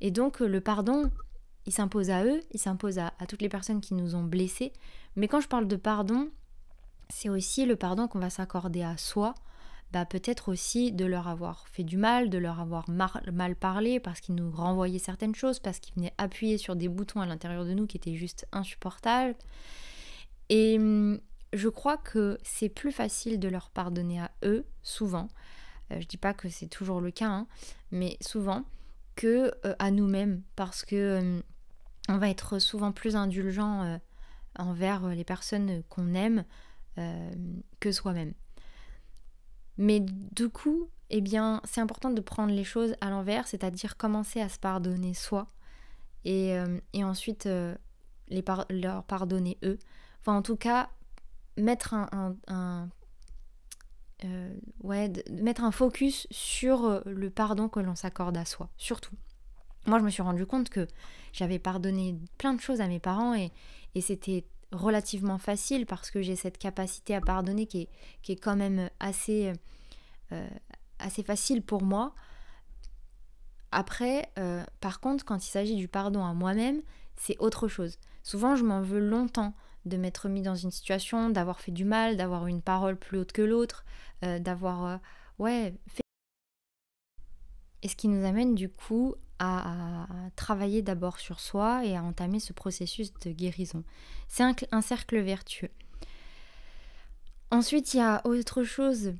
Et 0.00 0.10
donc 0.10 0.40
le 0.40 0.60
pardon, 0.60 1.10
il 1.66 1.72
s'impose 1.72 2.10
à 2.10 2.24
eux, 2.24 2.40
il 2.52 2.60
s'impose 2.60 2.98
à, 2.98 3.12
à 3.18 3.26
toutes 3.26 3.42
les 3.42 3.48
personnes 3.48 3.80
qui 3.80 3.94
nous 3.94 4.14
ont 4.14 4.24
blessés, 4.24 4.72
mais 5.16 5.28
quand 5.28 5.40
je 5.40 5.48
parle 5.48 5.68
de 5.68 5.76
pardon, 5.76 6.30
c'est 7.08 7.28
aussi 7.28 7.66
le 7.66 7.76
pardon 7.76 8.08
qu'on 8.08 8.18
va 8.18 8.30
s'accorder 8.30 8.82
à 8.82 8.96
soi, 8.96 9.34
bah 9.92 10.04
peut-être 10.04 10.48
aussi 10.50 10.92
de 10.92 11.04
leur 11.04 11.28
avoir 11.28 11.68
fait 11.68 11.84
du 11.84 11.96
mal, 11.96 12.28
de 12.28 12.38
leur 12.38 12.60
avoir 12.60 12.86
mal 12.90 13.54
parlé 13.54 14.00
parce 14.00 14.20
qu'ils 14.20 14.34
nous 14.34 14.50
renvoyaient 14.50 14.98
certaines 14.98 15.34
choses, 15.34 15.60
parce 15.60 15.78
qu'ils 15.78 15.94
venaient 15.94 16.14
appuyer 16.18 16.58
sur 16.58 16.74
des 16.74 16.88
boutons 16.88 17.20
à 17.20 17.26
l'intérieur 17.26 17.64
de 17.64 17.72
nous 17.72 17.86
qui 17.86 17.96
étaient 17.96 18.16
juste 18.16 18.46
insupportables. 18.52 19.36
Et 20.48 20.76
hum, 20.78 21.20
je 21.52 21.68
crois 21.68 21.96
que 21.96 22.38
c'est 22.42 22.68
plus 22.68 22.92
facile 22.92 23.38
de 23.38 23.48
leur 23.48 23.70
pardonner 23.70 24.20
à 24.20 24.30
eux, 24.44 24.66
souvent. 24.82 25.28
Euh, 25.92 26.00
je 26.00 26.06
dis 26.06 26.16
pas 26.16 26.34
que 26.34 26.48
c'est 26.48 26.68
toujours 26.68 27.00
le 27.00 27.10
cas, 27.10 27.28
hein, 27.28 27.46
mais 27.90 28.16
souvent, 28.20 28.64
que 29.14 29.52
euh, 29.64 29.74
à 29.78 29.90
nous-mêmes, 29.90 30.42
parce 30.56 30.84
que 30.84 31.18
hum, 31.18 31.42
on 32.08 32.18
va 32.18 32.28
être 32.28 32.58
souvent 32.58 32.92
plus 32.92 33.16
indulgent 33.16 33.82
euh, 33.82 33.98
envers 34.58 35.08
les 35.08 35.24
personnes 35.24 35.82
qu'on 35.88 36.14
aime 36.14 36.44
euh, 36.98 37.30
que 37.80 37.92
soi-même. 37.92 38.32
Mais 39.76 40.00
du 40.00 40.48
coup, 40.48 40.88
eh 41.10 41.20
bien, 41.20 41.60
c'est 41.64 41.80
important 41.80 42.10
de 42.10 42.20
prendre 42.20 42.52
les 42.52 42.64
choses 42.64 42.94
à 43.00 43.10
l'envers, 43.10 43.46
c'est-à-dire 43.46 43.96
commencer 43.96 44.40
à 44.40 44.48
se 44.48 44.58
pardonner 44.58 45.12
soi 45.12 45.48
et, 46.24 46.56
euh, 46.58 46.78
ensuite 46.94 47.46
euh, 47.46 47.74
les 48.28 48.42
leur 48.70 49.04
pardonner 49.04 49.58
eux. 49.62 49.78
Enfin, 50.20 50.34
en 50.36 50.42
tout 50.42 50.56
cas, 50.56 50.88
mettre 51.56 51.94
un, 51.94 52.88
ouais, 54.82 55.12
mettre 55.30 55.64
un 55.64 55.70
focus 55.70 56.26
sur 56.30 57.02
le 57.04 57.30
pardon 57.30 57.68
que 57.68 57.80
l'on 57.80 57.94
s'accorde 57.94 58.36
à 58.36 58.44
soi, 58.44 58.68
surtout. 58.76 59.14
Moi, 59.86 60.00
je 60.00 60.04
me 60.04 60.10
suis 60.10 60.22
rendu 60.22 60.46
compte 60.46 60.68
que 60.68 60.88
j'avais 61.32 61.58
pardonné 61.58 62.16
plein 62.38 62.54
de 62.54 62.60
choses 62.60 62.80
à 62.80 62.88
mes 62.88 63.00
parents 63.00 63.34
et, 63.34 63.52
c'était 64.00 64.44
relativement 64.72 65.38
facile 65.38 65.86
parce 65.86 66.10
que 66.10 66.20
j'ai 66.20 66.36
cette 66.36 66.58
capacité 66.58 67.14
à 67.14 67.22
pardonner 67.22 67.66
qui 67.66 67.88
est, 68.28 68.36
quand 68.36 68.56
même 68.56 68.90
assez, 69.00 69.52
euh, 70.32 70.48
assez 70.98 71.22
facile 71.22 71.62
pour 71.62 71.82
moi. 71.82 72.14
Après, 73.72 74.30
euh, 74.38 74.62
par 74.80 75.00
contre, 75.00 75.24
quand 75.24 75.46
il 75.46 75.50
s'agit 75.50 75.76
du 75.76 75.88
pardon 75.88 76.24
à 76.24 76.34
moi-même, 76.34 76.82
c'est 77.16 77.38
autre 77.38 77.68
chose. 77.68 77.98
Souvent, 78.26 78.56
je 78.56 78.64
m'en 78.64 78.82
veux 78.82 78.98
longtemps 78.98 79.54
de 79.84 79.96
m'être 79.96 80.28
mis 80.28 80.42
dans 80.42 80.56
une 80.56 80.72
situation, 80.72 81.30
d'avoir 81.30 81.60
fait 81.60 81.70
du 81.70 81.84
mal, 81.84 82.16
d'avoir 82.16 82.48
une 82.48 82.60
parole 82.60 82.96
plus 82.96 83.18
haute 83.18 83.30
que 83.30 83.40
l'autre, 83.40 83.84
euh, 84.24 84.40
d'avoir 84.40 84.98
ouais, 85.38 85.76
fait... 85.86 86.02
Et 87.84 87.88
ce 87.88 87.94
qui 87.94 88.08
nous 88.08 88.26
amène 88.26 88.56
du 88.56 88.68
coup 88.68 89.14
à, 89.38 90.08
travailler 90.34 90.82
d'abord 90.82 91.20
sur 91.20 91.38
soi 91.38 91.84
et 91.84 91.96
à 91.96 92.02
entamer 92.02 92.40
ce 92.40 92.52
processus 92.52 93.14
de 93.14 93.30
guérison. 93.30 93.84
C'est 94.26 94.42
un, 94.72 94.82
cercle 94.82 95.20
vertueux. 95.20 95.70
Ensuite, 97.52 97.94
il 97.94 97.98
y 97.98 98.00
a 98.00 98.22
autre 98.24 98.64
chose 98.64 99.14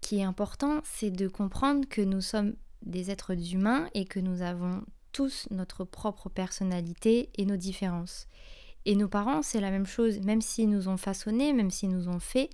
qui 0.00 0.20
est 0.20 0.22
important, 0.22 0.82
c'est 0.84 1.10
de 1.10 1.26
comprendre 1.26 1.88
que 1.88 2.00
nous 2.00 2.20
sommes 2.20 2.54
des 2.82 3.10
êtres 3.10 3.52
humains 3.54 3.88
et 3.94 4.04
que 4.04 4.20
nous 4.20 4.40
avons 4.40 4.84
tous 5.12 5.46
notre 5.50 5.84
propre 5.84 6.28
personnalité 6.28 7.30
et 7.36 7.44
nos 7.44 7.56
différences. 7.56 8.26
Et 8.84 8.96
nos 8.96 9.08
parents, 9.08 9.42
c'est 9.42 9.60
la 9.60 9.70
même 9.70 9.86
chose, 9.86 10.20
même 10.20 10.40
s'ils 10.40 10.68
nous 10.68 10.88
ont 10.88 10.96
façonnés, 10.96 11.52
même 11.52 11.70
s'ils 11.70 11.90
nous 11.90 12.08
ont 12.08 12.18
fait, 12.18 12.50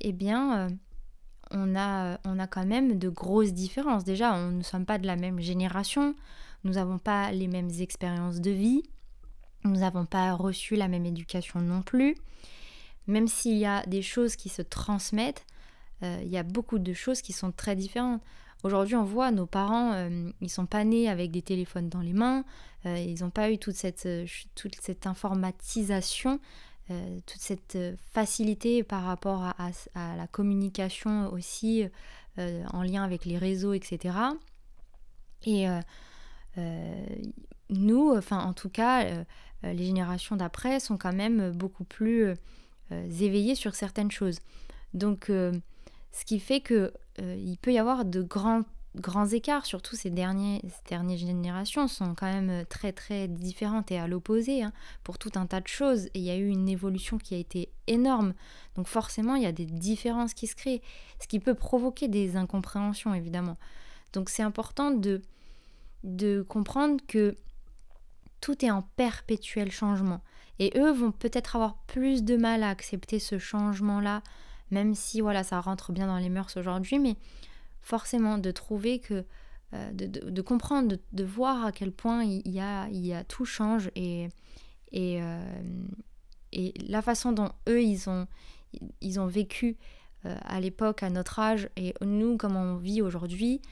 eh 0.00 0.12
bien, 0.12 0.58
euh, 0.58 0.70
on, 1.50 1.74
a, 1.76 2.18
on 2.24 2.38
a 2.38 2.46
quand 2.46 2.64
même 2.64 2.98
de 2.98 3.08
grosses 3.08 3.52
différences. 3.52 4.04
Déjà, 4.04 4.34
on 4.34 4.50
ne 4.50 4.62
sommes 4.62 4.86
pas 4.86 4.98
de 4.98 5.06
la 5.06 5.16
même 5.16 5.40
génération, 5.40 6.14
nous 6.64 6.74
n'avons 6.74 6.98
pas 6.98 7.32
les 7.32 7.48
mêmes 7.48 7.70
expériences 7.80 8.40
de 8.40 8.50
vie, 8.50 8.82
nous 9.64 9.76
n'avons 9.76 10.06
pas 10.06 10.32
reçu 10.34 10.76
la 10.76 10.88
même 10.88 11.06
éducation 11.06 11.60
non 11.60 11.82
plus. 11.82 12.16
Même 13.08 13.26
s'il 13.26 13.58
y 13.58 13.66
a 13.66 13.84
des 13.86 14.02
choses 14.02 14.36
qui 14.36 14.48
se 14.48 14.62
transmettent, 14.62 15.44
euh, 16.02 16.20
il 16.22 16.28
y 16.28 16.38
a 16.38 16.42
beaucoup 16.42 16.78
de 16.78 16.92
choses 16.92 17.22
qui 17.22 17.32
sont 17.32 17.52
très 17.52 17.74
différentes. 17.74 18.22
Aujourd'hui, 18.62 18.94
on 18.94 19.04
voit 19.04 19.32
nos 19.32 19.46
parents, 19.46 19.92
euh, 19.92 20.30
ils 20.40 20.50
sont 20.50 20.66
pas 20.66 20.84
nés 20.84 21.08
avec 21.08 21.32
des 21.32 21.42
téléphones 21.42 21.88
dans 21.88 22.00
les 22.00 22.12
mains, 22.12 22.44
euh, 22.86 22.96
ils 22.96 23.22
n'ont 23.22 23.30
pas 23.30 23.50
eu 23.50 23.58
toute 23.58 23.74
cette, 23.74 24.08
toute 24.54 24.76
cette 24.80 25.06
informatisation, 25.06 26.40
toute 27.26 27.40
cette 27.40 27.78
facilité 28.12 28.82
par 28.82 29.04
rapport 29.04 29.42
à, 29.44 29.70
à 29.94 30.14
la 30.14 30.26
communication 30.26 31.32
aussi 31.32 31.86
en 32.36 32.82
lien 32.82 33.02
avec 33.02 33.24
les 33.24 33.38
réseaux, 33.38 33.72
etc. 33.72 34.14
Et 35.46 35.66
nous, 37.70 38.14
enfin 38.14 38.40
en 38.40 38.52
tout 38.52 38.68
cas, 38.68 39.24
les 39.62 39.84
générations 39.84 40.36
d'après 40.36 40.80
sont 40.80 40.98
quand 40.98 41.14
même 41.14 41.52
beaucoup 41.52 41.84
plus 41.84 42.34
éveillées 42.90 43.54
sur 43.54 43.74
certaines 43.74 44.10
choses. 44.10 44.40
Donc 44.92 45.28
ce 45.28 46.24
qui 46.26 46.40
fait 46.40 46.60
que 46.60 46.92
euh, 47.20 47.36
il 47.38 47.58
peut 47.58 47.72
y 47.72 47.78
avoir 47.78 48.04
de 48.04 48.22
grands, 48.22 48.62
grands 48.96 49.26
écarts, 49.26 49.66
surtout 49.66 49.96
ces, 49.96 50.10
derniers, 50.10 50.60
ces 50.62 50.88
dernières 50.88 51.18
générations 51.18 51.88
sont 51.88 52.14
quand 52.14 52.26
même 52.26 52.50
euh, 52.50 52.64
très 52.64 52.92
très 52.92 53.28
différentes 53.28 53.90
et 53.90 53.98
à 53.98 54.06
l'opposé 54.06 54.62
hein, 54.62 54.72
pour 55.04 55.18
tout 55.18 55.32
un 55.34 55.46
tas 55.46 55.60
de 55.60 55.68
choses. 55.68 56.06
Et 56.06 56.18
il 56.18 56.22
y 56.22 56.30
a 56.30 56.36
eu 56.36 56.48
une 56.48 56.68
évolution 56.68 57.18
qui 57.18 57.34
a 57.34 57.38
été 57.38 57.70
énorme. 57.86 58.34
Donc 58.76 58.86
forcément, 58.86 59.34
il 59.34 59.42
y 59.42 59.46
a 59.46 59.52
des 59.52 59.66
différences 59.66 60.34
qui 60.34 60.46
se 60.46 60.54
créent, 60.54 60.82
ce 61.20 61.26
qui 61.28 61.40
peut 61.40 61.54
provoquer 61.54 62.08
des 62.08 62.36
incompréhensions 62.36 63.14
évidemment. 63.14 63.58
Donc 64.12 64.28
c'est 64.28 64.42
important 64.42 64.90
de, 64.90 65.22
de 66.04 66.42
comprendre 66.42 67.00
que 67.06 67.36
tout 68.40 68.64
est 68.64 68.70
en 68.70 68.82
perpétuel 68.96 69.70
changement. 69.70 70.20
Et 70.58 70.72
eux 70.76 70.92
vont 70.92 71.12
peut-être 71.12 71.56
avoir 71.56 71.76
plus 71.86 72.24
de 72.24 72.36
mal 72.36 72.62
à 72.62 72.68
accepter 72.68 73.18
ce 73.18 73.38
changement-là 73.38 74.22
même 74.72 74.94
si 74.94 75.20
voilà 75.20 75.44
ça 75.44 75.60
rentre 75.60 75.92
bien 75.92 76.08
dans 76.08 76.18
les 76.18 76.30
mœurs 76.30 76.56
aujourd'hui, 76.56 76.98
mais 76.98 77.16
forcément 77.80 78.38
de 78.38 78.50
trouver 78.50 78.98
que 78.98 79.24
euh, 79.74 79.90
de, 79.92 80.42
comprendre, 80.42 80.96
de, 81.12 81.24
voir 81.24 81.64
à 81.64 81.72
quel 81.72 81.92
point 81.92 82.24
il 82.24 82.50
y 82.50 82.60
a, 82.60 82.88
il 82.90 83.06
y 83.06 83.14
a 83.14 83.24
tout 83.24 83.46
change 83.46 83.90
et, 83.96 84.28
et, 84.90 85.22
euh, 85.22 85.42
et 86.52 86.74
la 86.86 87.00
façon 87.00 87.32
dont 87.32 87.52
eux 87.70 87.82
ils 87.82 88.10
ont, 88.10 88.26
ils 89.00 89.18
ont 89.18 89.26
vécu 89.26 89.78
euh, 90.26 90.36
à 90.42 90.60
l'époque, 90.60 91.02
à 91.02 91.08
notre 91.08 91.38
âge, 91.38 91.70
et 91.76 91.94
nous, 92.02 92.36
comme 92.36 92.54
on 92.54 92.76
vit 92.76 93.00
aujourd'hui, 93.00 93.62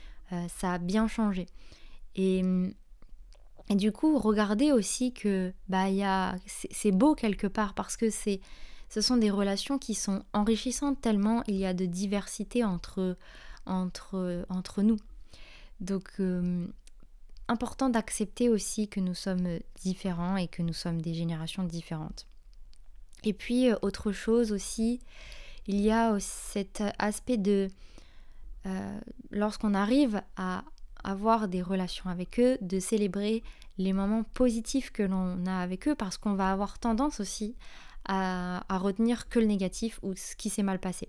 ça 0.47 0.73
a 0.73 0.77
bien 0.77 1.09
changé. 1.09 1.45
Et, 2.15 2.41
et, 3.69 3.75
du 3.75 3.91
coup, 3.91 4.17
regardez 4.17 4.71
aussi 4.71 5.13
que 5.13 5.53
bah, 5.67 5.87
c'est 6.47 6.91
beau 6.93 7.15
quelque 7.15 7.47
part 7.47 7.73
parce 7.73 7.97
que 7.97 8.09
c'est 8.09 8.39
ce 8.91 8.99
sont 8.99 9.15
des 9.15 9.31
relations 9.31 9.79
qui 9.79 9.95
sont 9.95 10.21
enrichissantes 10.33 10.99
tellement 10.99 11.43
il 11.47 11.55
y 11.55 11.65
a 11.65 11.73
de 11.73 11.85
diversité 11.85 12.65
entre, 12.65 13.15
nous. 13.65 14.97
Donc, 15.79 16.09
euh, 16.19 16.67
important 17.47 17.89
d'accepter 17.89 18.49
aussi 18.49 18.89
que 18.89 18.99
nous 18.99 19.13
sommes 19.13 19.59
différents 19.81 20.35
et 20.35 20.49
que 20.49 20.61
nous 20.61 20.73
sommes 20.73 21.01
des 21.01 21.13
générations 21.13 21.63
différentes. 21.63 22.27
Et 23.23 23.31
puis, 23.31 23.71
euh, 23.71 23.77
autre 23.81 24.11
chose 24.11 24.51
aussi, 24.51 24.99
il 25.67 25.79
y 25.79 25.89
a 25.89 26.19
cet 26.19 26.83
aspect 26.99 27.37
de, 27.37 27.69
euh, 28.65 28.99
lorsqu'on 29.29 29.73
arrive 29.73 30.21
à 30.35 30.65
avoir 31.01 31.47
des 31.47 31.61
relations 31.61 32.09
avec 32.09 32.41
eux, 32.41 32.57
de 32.59 32.81
célébrer 32.81 33.41
les 33.77 33.93
moments 33.93 34.23
positifs 34.23 34.91
que 34.91 35.03
l'on 35.03 35.45
a 35.45 35.59
avec 35.59 35.87
eux, 35.87 35.95
parce 35.95 36.17
qu'on 36.17 36.33
va 36.33 36.51
avoir 36.51 36.77
tendance 36.77 37.21
aussi 37.21 37.55
à, 38.05 38.63
retenir 38.69 39.29
que 39.29 39.39
le 39.39 39.45
négatif 39.45 39.99
ou 40.01 40.15
ce 40.15 40.35
qui 40.35 40.49
s'est 40.49 40.63
mal 40.63 40.79
passé. 40.79 41.07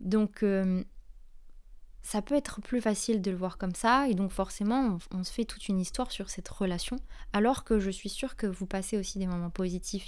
Donc 0.00 0.42
euh, 0.42 0.82
ça 2.02 2.20
peut 2.20 2.34
être 2.34 2.60
plus 2.60 2.80
facile 2.80 3.22
de 3.22 3.30
le 3.30 3.36
voir 3.36 3.58
comme 3.58 3.74
ça 3.74 4.08
et 4.08 4.14
donc 4.14 4.30
forcément 4.30 4.98
on, 5.12 5.24
se 5.24 5.32
fait 5.32 5.44
toute 5.44 5.68
une 5.68 5.80
histoire 5.80 6.10
sur 6.10 6.28
cette 6.28 6.48
relation 6.48 6.96
alors 7.32 7.64
que 7.64 7.80
je 7.80 7.90
suis 7.90 8.10
sûre 8.10 8.36
que 8.36 8.46
vous 8.46 8.66
passez 8.66 8.98
aussi 8.98 9.18
des 9.18 9.26
moments 9.26 9.50
positifs. 9.50 10.06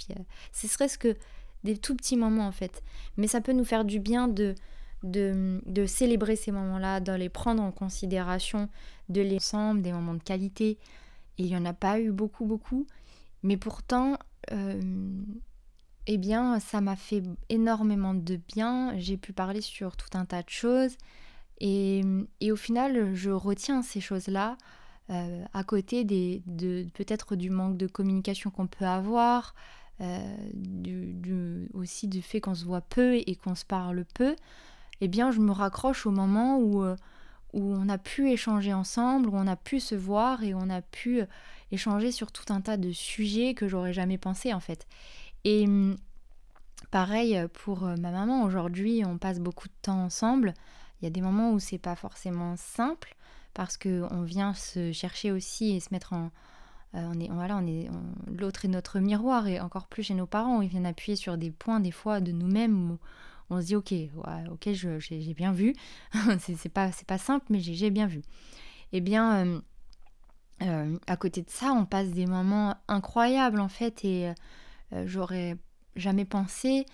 Ce 0.51 0.67
serait 0.67 0.87
ce 0.87 0.97
que 0.97 1.17
des 1.63 1.77
tout 1.77 1.95
petits 1.95 2.17
moments 2.17 2.47
en 2.47 2.51
fait. 2.51 2.83
Mais 3.17 3.27
ça 3.27 3.41
peut 3.41 3.53
nous 3.53 3.65
faire 3.65 3.85
du 3.85 3.99
bien 3.99 4.27
de, 4.27 4.55
de, 5.03 5.85
célébrer 5.85 6.35
ces 6.35 6.51
moments-là, 6.51 6.99
de 6.99 7.11
les 7.13 7.29
prendre 7.29 7.61
en 7.61 7.71
considération, 7.71 8.69
de 9.09 9.21
les 9.21 9.37
ensemble, 9.37 9.81
des 9.81 9.91
moments 9.91 10.13
de 10.13 10.23
qualité. 10.23 10.77
il 11.37 11.45
n'y 11.45 11.57
en 11.57 11.65
a 11.65 11.73
pas 11.73 11.99
eu 11.99 12.11
beaucoup, 12.11 12.45
beaucoup. 12.45 12.87
Mais 13.43 13.57
pourtant, 13.57 14.17
euh, 14.51 14.81
eh 16.07 16.17
bien, 16.17 16.59
ça 16.59 16.79
m'a 16.79 16.95
fait 16.95 17.21
énormément 17.49 18.13
de 18.13 18.37
bien. 18.37 18.97
J'ai 18.97 19.17
pu 19.17 19.33
parler 19.33 19.59
sur 19.59 19.97
tout 19.97 20.17
un 20.17 20.25
tas 20.25 20.41
de 20.41 20.49
choses. 20.49 20.95
Et, 21.59 22.01
au 22.49 22.55
final, 22.55 23.13
je 23.13 23.29
retiens 23.29 23.81
ces 23.81 23.99
choses-là 23.99 24.57
euh, 25.09 25.43
à 25.53 25.63
côté 25.63 26.05
des, 26.05 26.43
de, 26.45 26.87
peut-être 26.93 27.35
du 27.35 27.49
manque 27.49 27.77
de 27.77 27.87
communication 27.87 28.51
qu'on 28.51 28.67
peut 28.67 28.85
avoir, 28.85 29.53
euh, 29.99 30.35
du, 30.53 31.67
aussi 31.73 32.07
du 32.07 32.21
fait 32.21 32.39
qu'on 32.39 32.55
se 32.55 32.63
voit 32.63 32.81
peu 32.81 33.15
et 33.15 33.35
qu'on 33.35 33.55
se 33.55 33.65
parle 33.65 34.05
peu. 34.13 34.35
Eh 35.01 35.09
bien, 35.09 35.31
je 35.31 35.39
me 35.39 35.51
raccroche 35.51 36.05
au 36.05 36.11
moment 36.11 36.57
où, 36.57 36.83
euh, 36.83 36.95
où 37.51 37.73
on 37.73 37.89
a 37.89 37.97
pu 37.97 38.31
échanger 38.31 38.73
ensemble, 38.73 39.27
où 39.27 39.35
on 39.35 39.47
a 39.47 39.57
pu 39.57 39.81
se 39.81 39.95
voir 39.95 40.43
et 40.43 40.53
on 40.53 40.69
a 40.69 40.81
pu 40.81 41.21
échanger 41.71 42.13
sur 42.13 42.31
tout 42.31 42.53
un 42.53 42.61
tas 42.61 42.77
de 42.77 42.91
sujets 42.91 43.53
que 43.53 43.67
j'aurais 43.67 43.93
jamais 43.93 44.17
pensé 44.17 44.53
en 44.53 44.61
fait. 44.61 44.87
Et 45.43 45.65
hum, 45.65 45.95
pareil 46.91 47.39
pour 47.53 47.85
euh, 47.85 47.95
ma 47.97 48.11
maman, 48.11 48.43
aujourd'hui 48.43 49.03
on 49.05 49.17
passe 49.17 49.39
beaucoup 49.39 49.67
de 49.67 49.73
temps 49.81 50.03
ensemble. 50.03 50.53
Il 51.01 51.05
y 51.05 51.07
a 51.07 51.11
des 51.11 51.21
moments 51.21 51.51
où 51.51 51.59
c'est 51.59 51.77
pas 51.77 51.95
forcément 51.95 52.55
simple 52.57 53.15
parce 53.53 53.77
que 53.77 54.05
on 54.11 54.23
vient 54.23 54.53
se 54.53 54.91
chercher 54.91 55.31
aussi 55.31 55.75
et 55.75 55.79
se 55.79 55.89
mettre 55.91 56.13
en 56.13 56.31
euh, 56.95 57.11
on 57.13 57.19
est 57.19 57.29
voilà, 57.29 57.57
on 57.57 57.67
est 57.67 57.89
l'autre 58.27 58.65
est 58.65 58.69
notre 58.69 58.99
miroir 58.99 59.47
et 59.47 59.59
encore 59.59 59.87
plus 59.87 60.03
chez 60.03 60.13
nos 60.13 60.25
parents, 60.25 60.61
ils 60.61 60.69
viennent 60.69 60.85
appuyer 60.85 61.15
sur 61.15 61.37
des 61.37 61.51
points 61.51 61.79
des 61.79 61.91
fois 61.91 62.21
de 62.21 62.31
nous-mêmes 62.31 62.91
où 62.91 62.97
on 63.49 63.61
se 63.61 63.67
dit 63.67 63.75
OK, 63.75 63.93
OK, 64.51 64.69
j'ai 64.71 65.33
bien 65.33 65.51
vu. 65.51 65.73
c'est 66.39 66.69
pas 66.69 66.91
c'est 66.91 67.07
pas 67.07 67.17
simple 67.17 67.45
mais 67.49 67.59
j'ai 67.59 67.89
bien 67.89 68.07
vu. 68.07 68.21
Eh 68.93 69.01
bien 69.01 69.61
euh, 70.63 70.97
à 71.05 71.17
côté 71.17 71.41
de 71.43 71.49
ça, 71.49 71.71
on 71.71 71.85
passe 71.85 72.09
des 72.09 72.25
moments 72.25 72.75
incroyables 72.87 73.59
en 73.59 73.69
fait 73.69 74.03
et 74.03 74.29
euh, 74.29 74.33
j'aurais 75.05 75.57
jamais 75.95 76.25
pensé, 76.25 76.85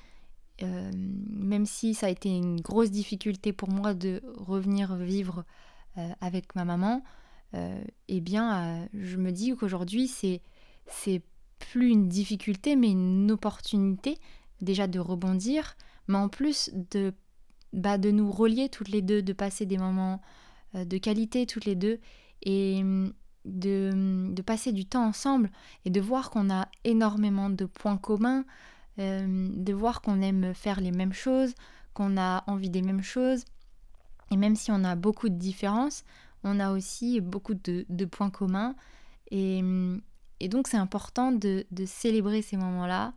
euh, 0.62 0.92
même 0.96 1.66
si 1.66 1.94
ça 1.94 2.08
a 2.08 2.10
été 2.10 2.30
une 2.30 2.62
grosse 2.62 2.92
difficulté 2.92 3.54
pour 3.54 3.70
moi 3.70 3.94
de 3.94 4.22
revenir 4.38 4.96
vivre 4.96 5.46
euh, 5.98 6.10
avec 6.22 6.56
ma 6.56 6.66
maman, 6.66 7.04
eh 8.08 8.20
bien, 8.20 8.90
je 8.96 9.16
me 9.16 9.32
dis 9.32 9.56
qu'aujourd'hui, 9.56 10.08
c'est, 10.08 10.42
c'est 10.88 11.22
plus 11.60 11.90
une 11.92 12.10
difficulté, 12.10 12.76
mais 12.76 12.90
une 12.90 13.30
opportunité 13.30 14.18
déjà 14.60 14.88
de 14.88 14.98
rebondir, 14.98 15.76
mais 16.08 16.18
en 16.18 16.30
plus 16.30 16.72
de, 16.74 17.14
bah, 17.72 18.00
de 18.00 18.10
nous 18.10 18.32
relier 18.32 18.70
toutes 18.70 18.90
les 18.90 19.04
deux, 19.04 19.22
de 19.22 19.34
passer 19.34 19.68
des 19.68 19.78
moments 19.78 20.20
de 20.74 20.98
qualité 20.98 21.46
toutes 21.46 21.66
les 21.66 21.76
deux. 21.76 22.00
Et 22.42 22.82
de, 23.46 24.42
passer 24.46 24.72
du 24.72 24.86
temps 24.86 25.06
ensemble 25.06 25.50
et 25.86 25.90
de 25.90 26.02
voir 26.02 26.30
qu'on 26.30 26.50
a 26.50 26.68
énormément 26.84 27.50
de 27.50 27.66
points 27.66 27.98
communs, 27.98 28.46
euh, 29.00 29.48
de 29.52 29.74
voir 29.74 30.02
qu'on 30.02 30.22
aime 30.22 30.54
faire 30.54 30.80
les 30.80 30.92
mêmes 30.92 31.14
choses, 31.14 31.54
qu'on 31.94 32.18
a 32.18 32.44
envie 32.48 32.70
des 32.70 32.82
mêmes 32.82 33.04
choses. 33.04 33.46
Et 34.32 34.38
même 34.38 34.56
si 34.56 34.72
on 34.72 34.84
a 34.84 34.96
beaucoup 34.96 35.30
de 35.30 35.36
différences, 35.36 36.04
on 36.44 36.60
a 36.60 36.72
aussi 36.72 37.22
beaucoup 37.22 37.54
de, 37.54 38.06
points 38.06 38.30
communs. 38.30 38.76
Et, 39.32 39.62
donc 40.50 40.68
c'est 40.68 40.78
important 40.78 41.32
de, 41.32 41.66
célébrer 41.86 42.42
ces 42.42 42.58
moments-là, 42.58 43.14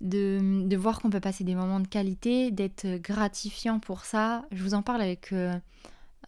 de, 0.00 0.64
de, 0.66 0.76
voir 0.76 1.00
qu'on 1.00 1.10
peut 1.10 1.20
passer 1.20 1.44
des 1.44 1.54
moments 1.54 1.80
de 1.80 1.88
qualité, 1.88 2.50
d'être 2.50 2.96
gratifiant 2.96 3.78
pour 3.78 4.04
ça. 4.04 4.44
Je 4.50 4.62
vous 4.62 4.74
en 4.74 4.82
parle 4.82 5.02
avec... 5.02 5.32
Euh, 5.32 5.58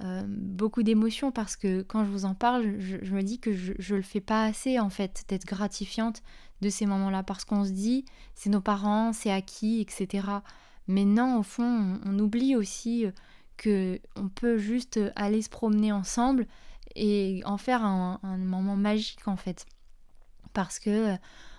euh, 0.02 0.22
beaucoup 0.26 0.82
d'émotions 0.82 1.32
parce 1.32 1.56
que 1.56 1.82
quand 1.82 2.04
je 2.04 2.10
vous 2.10 2.24
en 2.24 2.34
parle, 2.34 2.78
je, 2.78 3.14
me 3.14 3.22
dis 3.22 3.38
que 3.38 3.52
je, 3.52 3.72
ne 3.72 3.96
le 3.96 4.02
fais 4.02 4.20
pas 4.20 4.44
assez 4.44 4.78
en 4.78 4.90
fait, 4.90 5.24
d'être 5.28 5.46
gratifiante 5.46 6.22
de 6.60 6.68
ces 6.68 6.86
moments-là 6.86 7.22
parce 7.22 7.44
qu'on 7.44 7.64
se 7.64 7.70
dit 7.70 8.04
c'est 8.34 8.50
nos 8.50 8.60
parents, 8.60 9.12
c'est 9.12 9.30
acquis, 9.30 9.80
etc. 9.80 10.26
Mais 10.86 11.04
non, 11.04 11.38
au 11.38 11.42
fond, 11.42 11.98
on, 12.04 12.18
oublie 12.18 12.56
aussi 12.56 13.06
que 13.56 13.98
on 14.16 14.28
peut 14.28 14.58
juste 14.58 15.00
aller 15.16 15.40
se 15.42 15.48
promener 15.48 15.92
ensemble 15.92 16.46
et 16.94 17.42
en 17.44 17.56
faire 17.56 17.84
un, 17.84 18.18
moment 18.38 18.76
magique 18.76 19.26
en 19.26 19.36
fait. 19.36 19.66
Parce 20.52 20.78
que 20.78 21.14
euh, 21.14 21.16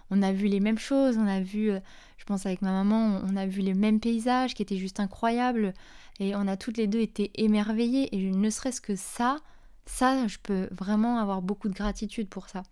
on 0.09 0.21
a 0.21 0.31
vu 0.31 0.47
les 0.47 0.59
mêmes 0.59 0.77
choses, 0.77 1.17
on 1.17 1.27
a 1.27 1.41
vu, 1.41 1.71
euh, 1.71 1.79
je 2.17 2.25
pense 2.25 2.45
avec 2.45 2.61
ma 2.61 2.71
maman, 2.71 3.21
on 3.23 3.35
a 3.35 3.45
vu 3.45 3.61
les 3.61 3.73
mêmes 3.73 3.99
paysages 3.99 4.53
qui 4.53 4.61
étaient 4.61 4.77
juste 4.77 4.99
incroyables. 4.99 5.73
Et 6.19 6.35
on 6.35 6.47
a 6.47 6.57
toutes 6.57 6.77
les 6.77 6.87
deux 6.87 6.99
été 6.99 7.31
émerveillées. 7.35 8.15
Et 8.15 8.31
ne 8.31 8.49
serait-ce 8.49 8.81
que 8.81 8.95
ça, 8.95 9.39
ça, 9.85 10.27
je 10.27 10.37
peux 10.41 10.67
vraiment 10.71 11.19
avoir 11.19 11.41
beaucoup 11.41 11.69
de 11.69 11.73
gratitude 11.73 12.29
pour 12.29 12.49
ça. 12.49 12.63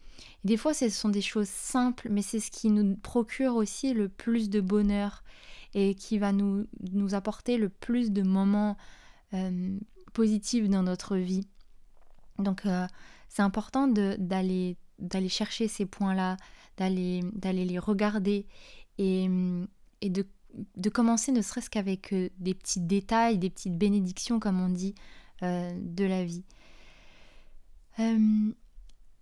des 0.44 0.58
fois, 0.58 0.74
ce 0.74 0.90
sont 0.90 1.10
des 1.10 1.22
choses 1.22 1.50
simples, 1.50 2.08
mais 2.10 2.22
c'est 2.22 2.40
ce 2.40 2.52
qui 2.52 2.70
nous 2.70 2.96
procure 2.96 3.56
aussi 3.56 3.94
le 3.94 4.10
plus 4.10 4.50
de 4.50 4.62
bonheur 4.62 5.24
et 5.74 5.94
qui 5.96 6.18
va 6.18 6.32
nous, 6.32 6.68
nous 6.94 7.16
apporter 7.16 7.58
le 7.58 7.70
plus 7.70 8.12
de 8.12 8.22
moments 8.22 8.78
euh, 9.34 9.78
positive 10.14 10.70
dans 10.70 10.84
notre 10.84 11.18
vie. 11.18 11.48
Donc 12.40 12.64
c'est 13.30 13.42
important 13.42 13.88
d'aller 13.88 14.78
chercher 15.30 15.68
ces 15.68 15.86
points-là, 15.86 16.38
d'aller 16.78 17.22
les 17.44 17.80
regarder 17.80 18.46
et, 18.98 19.30
et 20.02 20.10
de, 20.10 20.26
de, 20.76 20.90
commencer 20.90 21.32
ne 21.32 21.42
serait-ce 21.42 21.70
qu'avec 21.70 22.14
des 22.40 22.54
petits 22.54 22.82
détails, 22.82 23.38
des 23.38 23.50
petites 23.50 23.78
bénédictions 23.78 24.40
comme 24.40 24.60
on 24.62 24.70
dit 24.70 24.96
de 25.42 26.06
la 26.06 26.24
vie. 26.24 26.44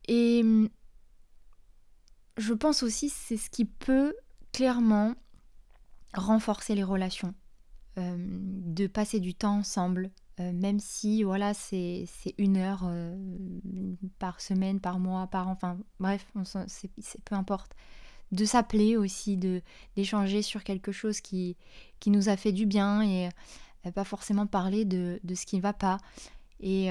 et 0.08 0.44
je 2.38 2.54
pense 2.54 2.84
aussi 2.84 3.10
c'est 3.10 3.38
ce 3.38 3.50
qui 3.50 3.66
peut 3.66 4.16
clairement 4.52 5.16
renforcer 6.14 6.76
les 6.76 6.84
relations, 6.84 7.34
euh, 7.98 8.16
de 8.18 8.88
passer 8.88 9.20
du 9.20 9.34
temps 9.34 9.58
ensemble, 9.58 10.12
euh, 10.40 10.52
même 10.52 10.80
si 10.80 11.24
voilà 11.24 11.54
c'est 11.54 12.08
une 12.38 12.58
heure 12.58 12.84
euh, 12.86 13.16
par 14.20 14.42
semaine, 14.42 14.80
par 14.80 15.00
mois, 15.00 15.28
par 15.28 15.48
enfin 15.48 15.78
bref, 16.00 16.26
c'est 16.68 17.24
peu 17.24 17.36
importe. 17.36 17.76
De 18.34 18.46
s'appeler 18.46 18.98
aussi, 18.98 19.38
de 19.38 19.62
d'échanger 19.96 20.42
sur 20.42 20.64
quelque 20.64 20.92
chose 20.92 21.22
qui, 21.22 21.56
qui 22.00 22.10
nous 22.10 22.30
a 22.30 22.36
fait 22.36 22.52
du 22.52 22.66
bien 22.66 23.02
et 23.02 23.30
pas 23.94 24.04
forcément 24.04 24.48
parler 24.48 24.86
de, 24.86 25.20
de 25.24 25.36
ce 25.36 25.46
qui 25.46 25.56
ne 25.58 25.62
va 25.62 25.74
pas 25.74 26.00
et 26.60 26.90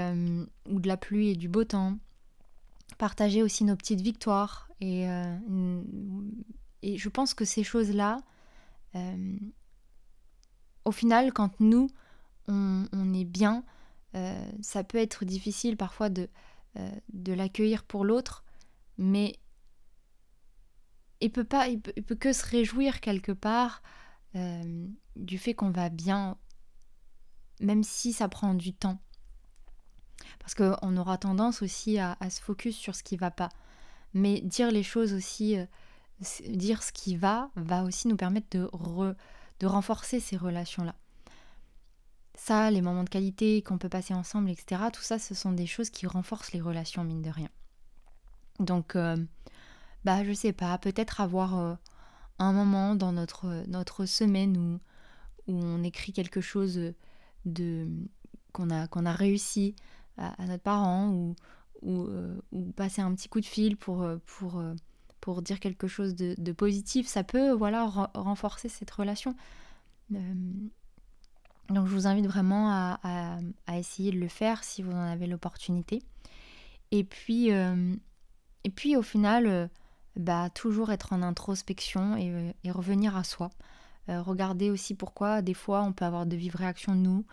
ou 0.68 0.78
de 0.78 0.88
la 0.88 0.96
pluie 0.96 1.30
et 1.30 1.36
du 1.36 1.48
beau 1.48 1.64
temps. 1.64 1.98
Partager 2.96 3.42
aussi 3.42 3.64
nos 3.64 3.74
petites 3.74 4.02
victoires 4.02 4.68
et, 4.80 5.08
et 6.82 6.98
je 6.98 7.08
pense 7.08 7.34
que 7.34 7.44
ces 7.44 7.62
choses-là, 7.62 8.18
euh, 8.94 9.36
au 10.84 10.92
final, 10.92 11.32
quand 11.32 11.60
nous, 11.60 11.88
on, 12.48 13.14
est 13.14 13.24
bien, 13.24 13.64
euh, 14.14 14.50
ça 14.60 14.82
peut 14.84 14.98
être 14.98 15.24
difficile 15.24 15.76
parfois 15.76 16.10
de, 16.10 16.28
euh, 16.76 16.90
de 17.12 17.32
l'accueillir 17.32 17.84
pour 17.84 18.04
l'autre, 18.04 18.44
mais 18.98 19.38
il 21.22 21.30
peut 21.30 21.44
pas, 21.44 21.68
il 21.68 21.80
peut, 21.80 22.14
que 22.14 22.32
se 22.32 22.44
réjouir 22.46 23.00
quelque 23.00 23.32
part 23.32 23.82
du 25.14 25.38
fait 25.38 25.52
qu'on 25.52 25.70
va 25.70 25.90
bien, 25.90 26.38
même 27.60 27.82
si 27.82 28.12
ça 28.12 28.28
prend 28.28 28.54
du 28.54 28.72
temps. 28.72 28.98
Parce 30.38 30.54
qu'on 30.54 30.96
aura 30.96 31.18
tendance 31.18 31.62
aussi 31.62 31.98
à, 31.98 32.16
se 32.30 32.40
focus 32.40 32.76
sur 32.76 32.94
ce 32.94 33.02
qui 33.02 33.16
va 33.16 33.30
pas. 33.30 33.50
Mais 34.14 34.40
dire 34.40 34.70
les 34.70 34.82
choses 34.82 35.12
aussi 35.12 35.56
dire 36.48 36.82
ce 36.82 36.92
qui 36.92 37.16
va 37.16 37.50
va 37.56 37.84
aussi 37.84 38.08
nous 38.08 38.16
permettre 38.16 38.48
de, 38.50 38.68
de 39.60 39.66
renforcer 39.66 40.20
ces 40.20 40.36
relations-là. 40.36 40.94
Ça, 42.34 42.70
les 42.70 42.80
moments 42.80 43.04
de 43.04 43.10
qualité 43.10 43.62
qu'on 43.62 43.78
peut 43.78 43.88
passer 43.88 44.14
ensemble, 44.14 44.50
etc., 44.50 44.82
tout 44.92 45.02
ça, 45.02 45.18
ce 45.18 45.34
sont 45.34 45.52
des 45.52 45.66
choses 45.66 45.90
qui 45.90 46.06
renforcent 46.06 46.52
les 46.52 46.60
relations, 46.60 47.04
mine 47.04 47.22
de 47.22 47.30
rien. 47.30 47.50
Donc, 48.58 48.96
euh, 48.96 49.16
bah, 50.04 50.24
je 50.24 50.32
sais 50.32 50.52
pas, 50.52 50.76
peut-être 50.78 51.20
avoir 51.20 51.58
euh, 51.58 51.74
un 52.38 52.52
moment 52.52 52.94
dans 52.94 53.12
notre, 53.12 53.64
notre 53.68 54.06
semaine 54.06 54.56
où, 54.56 55.52
où 55.52 55.56
on 55.56 55.82
écrit 55.82 56.12
quelque 56.12 56.40
chose 56.40 56.92
de 57.44 57.88
qu'on 58.52 58.70
a, 58.70 58.86
a 58.86 59.12
réussi 59.12 59.74
à, 60.18 60.46
notre 60.46 60.62
parent 60.62 61.10
ou, 61.10 61.34
euh, 61.84 62.38
ou, 62.52 62.70
passer 62.72 63.00
un 63.00 63.14
petit 63.14 63.28
coup 63.28 63.40
de 63.40 63.46
fil 63.46 63.76
pour, 63.76 64.06
pour 64.26 64.62
pour 65.22 65.40
dire 65.40 65.60
quelque 65.60 65.86
chose 65.86 66.14
de, 66.16 66.52
positif, 66.52 67.06
ça 67.06 67.22
peut 67.22 67.52
voilà 67.52 67.86
renforcer 68.14 68.68
cette 68.68 68.90
relation. 68.90 69.34
Euh, 70.12 70.34
donc 71.70 71.86
je 71.86 71.94
vous 71.94 72.06
invite 72.06 72.26
vraiment 72.26 72.70
à, 72.70 73.38
essayer 73.72 74.10
de 74.10 74.18
le 74.18 74.28
faire 74.28 74.64
si 74.64 74.82
vous 74.82 74.92
en 74.92 75.00
avez 75.00 75.26
l'opportunité. 75.26 76.02
Et 76.90 77.04
puis, 77.04 77.52
euh, 77.52 77.94
et 78.64 78.70
puis 78.70 78.96
au 78.96 79.02
final, 79.02 79.46
euh, 79.46 79.68
bah, 80.16 80.50
toujours 80.50 80.92
être 80.92 81.12
en 81.12 81.22
introspection 81.22 82.16
et, 82.16 82.70
revenir 82.70 83.16
à 83.16 83.24
soi. 83.24 83.50
regarder 84.08 84.70
aussi 84.70 84.94
pourquoi 84.94 85.42
des 85.42 85.54
fois 85.54 85.82
on 85.82 85.92
peut 85.92 86.04
avoir 86.04 86.26
de 86.26 86.36
vives 86.36 86.56
réactions 86.56 86.94
de 86.94 87.00
nous, 87.00 87.24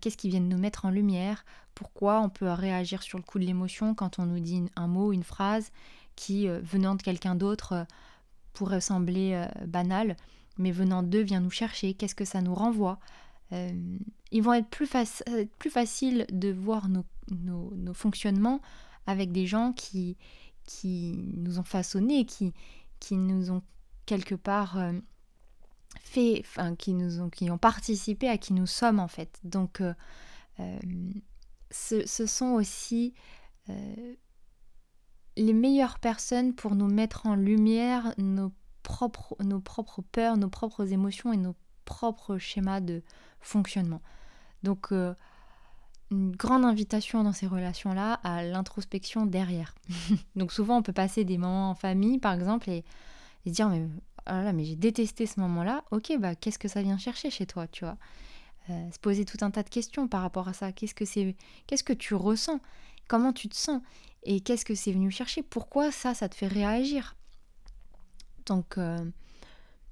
qu'est-ce 0.00 0.16
qui 0.16 0.28
vient 0.28 0.40
de 0.40 0.46
nous 0.46 0.58
mettre 0.58 0.84
en 0.84 0.90
lumière, 0.90 1.44
pourquoi 1.76 2.20
on 2.20 2.28
peut 2.28 2.50
réagir 2.50 3.02
sur 3.02 3.18
le 3.18 3.22
coup 3.22 3.38
de 3.38 3.44
l'émotion 3.44 3.94
quand 3.94 4.18
on 4.18 4.26
nous 4.26 4.40
dit 4.40 4.64
un 4.76 4.88
mot, 4.88 5.12
une 5.12 5.22
phrase, 5.22 5.70
qui, 6.16 6.48
euh, 6.48 6.60
venant 6.64 6.96
de 6.96 7.02
quelqu'un 7.02 7.36
d'autre, 7.36 7.72
euh, 7.72 7.84
pourrait 8.54 8.80
sembler 8.80 9.32
euh, 9.34 9.66
banal, 9.66 10.16
mais 10.58 10.72
venant 10.72 11.02
d'eux 11.02 11.20
vient 11.20 11.40
nous 11.40 11.50
chercher, 11.50 11.94
qu'est-ce 11.94 12.14
que 12.14 12.24
ça 12.24 12.40
nous 12.40 12.54
renvoie? 12.54 12.98
Ils 14.32 14.42
vont 14.42 14.54
être 14.54 14.68
plus, 14.68 14.90
plus 15.60 15.70
faciles 15.70 16.26
de 16.32 16.50
voir 16.50 16.88
nos, 16.88 17.04
nos, 17.30 17.94
fonctionnements 17.94 18.60
avec 19.06 19.30
des 19.30 19.46
gens 19.46 19.72
qui, 19.72 20.16
qui 20.66 21.32
nous 21.36 21.58
ont 21.58 21.64
façonnés, 21.64 22.26
qui, 22.26 22.52
qui 23.00 23.16
nous 23.16 23.50
ont 23.50 23.62
quelque 24.04 24.34
part 24.34 24.78
fait, 26.00 26.40
enfin, 26.40 26.76
qui 26.76 26.94
nous 26.94 27.20
ont, 27.20 27.30
qui 27.30 27.50
ont 27.50 27.58
participé 27.58 28.28
à 28.28 28.38
qui 28.38 28.52
nous 28.52 28.66
sommes 28.66 29.00
en 29.00 29.08
fait. 29.08 29.40
Donc, 29.44 29.82
ce, 31.70 32.06
ce, 32.06 32.26
sont 32.26 32.52
aussi 32.52 33.14
les 35.36 35.52
meilleures 35.52 35.98
personnes 35.98 36.54
pour 36.54 36.74
nous 36.74 36.88
mettre 36.88 37.26
en 37.26 37.34
lumière 37.34 38.14
nos 38.18 38.52
propres, 38.82 39.36
nos 39.40 39.60
propres 39.60 40.02
peurs, 40.02 40.36
nos 40.36 40.48
propres 40.48 40.92
émotions 40.92 41.32
et 41.32 41.36
nos 41.36 41.54
propres 41.84 42.38
schémas 42.38 42.80
de 42.80 43.02
fonctionnement. 43.40 44.02
Donc, 44.62 44.92
euh, 44.92 45.14
une 46.10 46.34
grande 46.34 46.64
invitation 46.64 47.24
dans 47.24 47.32
ces 47.32 47.46
relations-là 47.46 48.14
à 48.22 48.42
l'introspection 48.42 49.26
derrière. 49.26 49.74
Donc, 50.36 50.52
souvent, 50.52 50.78
on 50.78 50.82
peut 50.82 50.92
passer 50.92 51.24
des 51.24 51.38
moments 51.38 51.70
en 51.70 51.74
famille, 51.74 52.18
par 52.18 52.34
exemple, 52.34 52.70
et, 52.70 52.84
se 53.46 53.50
dire 53.50 53.68
Mais, 53.68 53.82
oh 54.28 54.30
là, 54.30 54.52
mais 54.52 54.64
j'ai 54.64 54.76
détesté 54.76 55.26
ce 55.26 55.40
moment-là. 55.40 55.84
Ok, 55.90 56.12
bah, 56.18 56.34
qu'est-ce 56.34 56.58
que 56.58 56.68
ça 56.68 56.82
vient 56.82 56.98
chercher 56.98 57.30
chez 57.30 57.46
toi, 57.46 57.66
tu 57.66 57.84
vois? 57.84 57.96
Euh, 58.70 58.90
Se 58.92 58.98
poser 58.98 59.24
tout 59.24 59.38
un 59.42 59.50
tas 59.50 59.62
de 59.62 59.68
questions 59.68 60.08
par 60.08 60.22
rapport 60.22 60.48
à 60.48 60.52
ça. 60.52 60.72
Qu'est-ce 60.72 60.94
que 60.94 61.04
c'est 61.04 61.36
Qu'est-ce 61.66 61.84
que 61.84 61.92
tu 61.92 62.14
ressens? 62.14 62.60
Comment 63.08 63.32
tu 63.32 63.48
te 63.48 63.56
sens? 63.56 63.80
Et 64.24 64.40
qu'est-ce 64.40 64.64
que 64.64 64.74
c'est 64.74 64.92
venu 64.92 65.10
chercher? 65.10 65.42
Pourquoi 65.42 65.92
ça, 65.92 66.14
ça 66.14 66.28
te 66.28 66.34
fait 66.34 66.48
réagir? 66.48 67.16
Donc, 68.46 68.78
euh, 68.78 68.98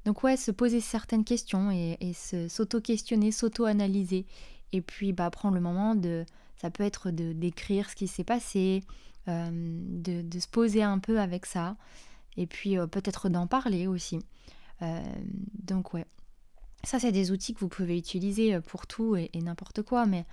donc 0.05 0.23
ouais, 0.23 0.37
se 0.37 0.51
poser 0.51 0.81
certaines 0.81 1.25
questions 1.25 1.71
et, 1.71 2.13
s'auto-questionner, 2.49 3.31
s'auto-analyser. 3.33 4.27
Et 4.75 4.83
puis 4.83 5.13
bah, 5.13 5.31
prendre 5.31 5.55
le 5.55 5.61
moment 5.61 5.95
de... 5.95 6.25
Ça 6.57 6.71
peut 6.71 6.85
être 6.85 7.11
de 7.11 7.33
d'écrire 7.33 7.91
ce 7.91 7.97
qui 7.97 8.07
s'est 8.07 8.25
passé, 8.25 8.83
euh, 9.29 9.49
de, 9.51 10.39
se 10.39 10.49
poser 10.49 10.83
un 10.83 10.99
peu 10.99 11.21
avec 11.21 11.47
ça. 11.47 11.77
Et 12.37 12.47
puis 12.47 12.79
euh, 12.79 12.87
peut-être 12.87 13.29
d'en 13.29 13.47
parler 13.47 13.87
aussi. 13.87 14.19
donc 15.63 15.95
ouais. 15.95 16.07
Ça, 16.85 17.01
c'est 17.01 17.13
des 17.13 17.31
outils 17.31 17.55
que 17.55 17.61
vous 17.61 17.69
pouvez 17.69 17.97
utiliser 17.97 18.61
pour 18.61 18.87
tout 18.87 19.17
et, 19.17 19.31
n'importe 19.41 19.81
quoi, 19.81 20.05
mais, 20.05 20.27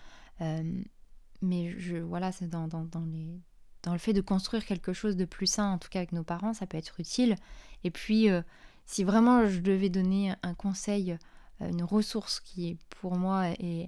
mais 1.41 1.73
je, 1.80 1.95
voilà, 1.95 2.34
c'est 2.34 2.49
dans, 2.49 2.67
dans, 2.67 3.06
les, 3.06 3.39
dans 3.84 3.93
le 3.93 3.97
fait 3.97 4.13
de 4.13 4.21
construire 4.21 4.65
quelque 4.65 4.93
chose 4.93 5.15
de 5.15 5.25
plus 5.25 5.47
sain, 5.47 5.71
en 5.71 5.77
tout 5.77 5.89
cas 5.89 5.99
avec 5.99 6.12
nos 6.12 6.23
parents, 6.23 6.54
ça 6.54 6.67
peut 6.67 6.77
être 6.77 6.99
utile. 6.99 7.36
Et 7.84 7.91
puis, 7.91 8.30
euh, 8.30 8.41
si 8.86 9.04
vraiment 9.04 9.47
je 9.47 9.60
devais 9.60 9.89
donner 9.89 10.34
un 10.43 10.54
conseil, 10.54 11.17
euh, 11.62 11.69
une 11.69 11.84
ressource 11.84 12.39
qui 12.39 12.77
pour 12.89 13.15
moi 13.15 13.49
est, 13.60 13.88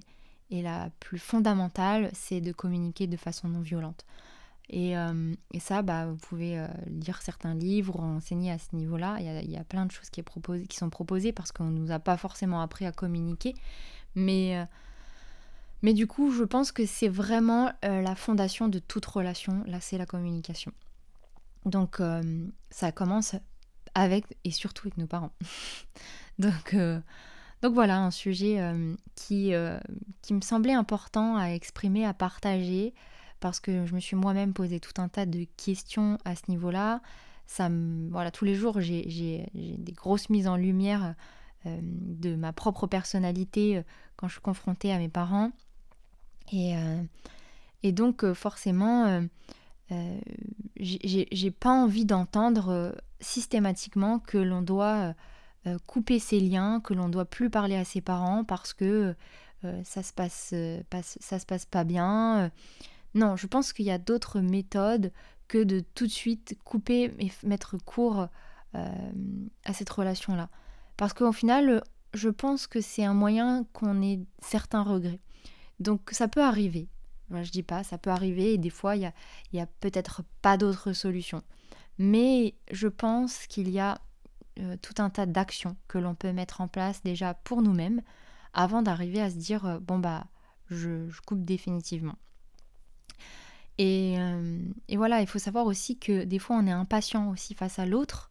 la 0.50 0.90
plus 1.00 1.18
fondamentale, 1.18 2.10
c'est 2.12 2.40
de 2.40 2.52
communiquer 2.52 3.06
de 3.06 3.16
façon 3.16 3.48
non 3.48 3.60
violente. 3.60 4.04
Et, 4.70 4.96
euh, 4.96 5.34
ça, 5.58 5.82
bah, 5.82 6.06
vous 6.06 6.16
pouvez 6.16 6.64
lire 6.86 7.20
certains 7.22 7.54
livres, 7.54 8.00
enseigner 8.00 8.50
à 8.50 8.58
ce 8.58 8.74
niveau-là. 8.74 9.16
Il, 9.20 9.50
y, 9.50 9.56
a, 9.56 9.64
plein 9.64 9.84
de 9.84 9.92
choses 9.92 10.10
qui, 10.10 10.22
sont 10.70 10.90
proposées 10.90 11.32
parce 11.32 11.52
qu'on 11.52 11.64
ne 11.64 11.78
nous 11.78 11.90
a 11.90 11.98
pas 11.98 12.16
forcément 12.16 12.60
appris 12.62 12.86
à 12.86 12.92
communiquer. 12.92 13.54
Mais 14.14 14.66
mais 15.84 15.92
du 15.92 16.06
coup, 16.06 16.30
je 16.30 16.44
pense 16.44 16.72
que 16.72 16.86
c'est 16.86 17.08
vraiment 17.08 17.70
euh, 17.84 18.00
la 18.00 18.14
fondation 18.14 18.68
de 18.68 18.78
toute 18.78 19.04
relation, 19.04 19.62
là 19.66 19.82
c'est 19.82 19.98
la 19.98 20.06
communication. 20.06 20.72
Donc 21.66 22.00
euh, 22.00 22.46
ça 22.70 22.90
commence 22.90 23.34
avec 23.94 24.24
et 24.44 24.50
surtout 24.50 24.86
avec 24.86 24.96
nos 24.96 25.06
parents. 25.06 25.32
donc, 26.38 26.72
euh, 26.72 26.98
donc 27.64 27.72
voilà, 27.72 27.98
un 27.98 28.10
sujet 28.10 28.60
qui, 29.14 29.54
qui 30.20 30.34
me 30.34 30.40
semblait 30.42 30.74
important 30.74 31.38
à 31.38 31.46
exprimer, 31.46 32.04
à 32.04 32.12
partager, 32.12 32.92
parce 33.40 33.58
que 33.58 33.86
je 33.86 33.94
me 33.94 34.00
suis 34.00 34.16
moi-même 34.16 34.52
posé 34.52 34.80
tout 34.80 35.00
un 35.00 35.08
tas 35.08 35.24
de 35.24 35.46
questions 35.56 36.18
à 36.26 36.36
ce 36.36 36.42
niveau-là. 36.48 37.00
Ça 37.46 37.70
voilà, 38.10 38.30
tous 38.30 38.44
les 38.44 38.54
jours, 38.54 38.82
j'ai 38.82 39.48
des 39.54 39.92
grosses 39.92 40.28
mises 40.28 40.46
en 40.46 40.56
lumière 40.56 41.14
de 41.64 42.36
ma 42.36 42.52
propre 42.52 42.86
personnalité 42.86 43.82
quand 44.16 44.28
je 44.28 44.34
suis 44.34 44.42
confrontée 44.42 44.92
à 44.92 44.98
mes 44.98 45.08
parents. 45.08 45.50
Et, 46.52 46.76
euh, 46.76 47.02
et 47.82 47.92
donc, 47.92 48.24
euh, 48.24 48.34
forcément, 48.34 49.26
euh, 49.92 50.20
j'ai 50.76 51.50
pas 51.50 51.70
envie 51.70 52.04
d'entendre 52.04 52.94
systématiquement 53.20 54.18
que 54.18 54.38
l'on 54.38 54.62
doit 54.62 55.14
couper 55.86 56.18
ses 56.18 56.40
liens, 56.40 56.80
que 56.80 56.94
l'on 56.94 57.08
doit 57.08 57.24
plus 57.24 57.50
parler 57.50 57.76
à 57.76 57.84
ses 57.84 58.00
parents 58.00 58.44
parce 58.44 58.74
que 58.74 59.14
ça 59.82 60.02
se 60.02 60.12
passe, 60.12 60.54
ça 61.04 61.38
se 61.38 61.46
passe 61.46 61.64
pas 61.66 61.84
bien. 61.84 62.50
Non, 63.14 63.36
je 63.36 63.46
pense 63.46 63.72
qu'il 63.72 63.86
y 63.86 63.90
a 63.90 63.98
d'autres 63.98 64.40
méthodes 64.40 65.12
que 65.48 65.62
de 65.62 65.80
tout 65.94 66.06
de 66.06 66.12
suite 66.12 66.56
couper 66.64 67.14
et 67.18 67.30
mettre 67.46 67.76
court 67.78 68.28
à 68.72 69.72
cette 69.72 69.90
relation-là. 69.90 70.48
Parce 70.96 71.12
qu'au 71.12 71.32
final, 71.32 71.82
je 72.12 72.28
pense 72.28 72.66
que 72.66 72.80
c'est 72.80 73.04
un 73.04 73.14
moyen 73.14 73.64
qu'on 73.72 74.02
ait 74.02 74.20
certains 74.40 74.82
regrets. 74.82 75.20
Donc 75.80 76.10
ça 76.12 76.28
peut 76.28 76.42
arriver. 76.42 76.88
je 77.30 77.50
dis 77.50 77.62
pas, 77.62 77.82
ça 77.82 77.98
peut 77.98 78.10
arriver 78.10 78.54
et 78.54 78.58
des 78.58 78.70
fois, 78.70 78.96
il 78.96 79.12
n'y 79.52 79.58
y 79.58 79.62
a 79.62 79.66
peut-être 79.80 80.22
pas 80.42 80.56
d'autre 80.56 80.92
solution. 80.92 81.42
Mais 81.98 82.54
je 82.70 82.88
pense 82.88 83.46
qu'il 83.46 83.70
y 83.70 83.78
a 83.78 84.00
euh, 84.60 84.76
tout 84.80 84.94
un 84.98 85.10
tas 85.10 85.26
d'actions 85.26 85.76
que 85.88 85.98
l'on 85.98 86.14
peut 86.14 86.32
mettre 86.32 86.60
en 86.60 86.68
place 86.68 87.02
déjà 87.02 87.34
pour 87.34 87.60
nous-mêmes 87.60 88.02
avant 88.52 88.82
d'arriver 88.82 89.20
à 89.20 89.28
se 89.28 89.34
dire 89.34 89.66
euh, 89.66 89.78
bon 89.80 89.98
bah 89.98 90.28
je, 90.70 91.10
coupe 91.26 91.44
définitivement. 91.44 92.16
Et, 93.78 94.14
euh, 94.20 94.62
et, 94.86 94.96
voilà, 94.96 95.20
il 95.20 95.26
faut 95.26 95.40
savoir 95.40 95.66
aussi 95.66 95.98
que 95.98 96.22
des 96.22 96.38
fois 96.38 96.56
on 96.56 96.68
est 96.68 96.72
impatient 96.72 97.30
aussi 97.30 97.54
face 97.54 97.80
à 97.80 97.86
l'autre 97.86 98.30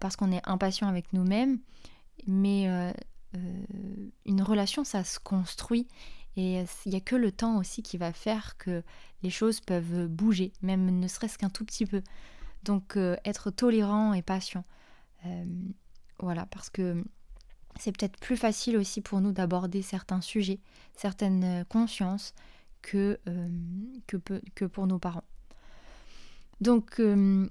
parce 0.00 0.16
qu'on 0.16 0.32
est 0.32 0.42
impatient 0.48 0.88
avec 0.88 1.12
nous-mêmes, 1.12 1.58
mais 2.28 2.68
une 3.34 4.42
relation 4.42 4.84
ça 4.84 5.02
se 5.02 5.18
construit 5.18 5.88
et 6.36 6.64
il 6.86 6.90
n'y 6.90 6.96
a 6.96 7.00
que 7.00 7.16
le 7.16 7.32
temps 7.32 7.58
aussi 7.58 7.82
qui 7.82 7.96
va 7.96 8.12
faire 8.12 8.56
que 8.58 8.84
les 9.24 9.30
choses 9.30 9.58
peuvent 9.58 10.06
bouger, 10.06 10.52
même 10.62 11.00
ne 11.00 11.08
serait-ce 11.08 11.36
qu'un 11.36 11.50
tout 11.50 11.64
petit 11.64 11.84
peu. 11.84 12.00
Donc 12.62 12.96
être 13.24 13.50
tolérant 13.50 14.12
et 14.12 14.22
patient. 14.22 14.64
Euh, 15.26 15.44
voilà, 16.18 16.46
parce 16.46 16.70
que 16.70 17.04
c'est 17.78 17.96
peut-être 17.96 18.18
plus 18.18 18.36
facile 18.36 18.76
aussi 18.76 19.00
pour 19.00 19.20
nous 19.20 19.32
d'aborder 19.32 19.82
certains 19.82 20.20
sujets, 20.20 20.60
certaines 20.94 21.64
consciences 21.68 22.34
que, 22.82 23.18
euh, 23.28 23.48
que, 24.54 24.64
pour 24.64 24.86
nos 24.86 24.98
parents. 24.98 25.24
Donc 26.60 27.00
euh, 27.00 27.48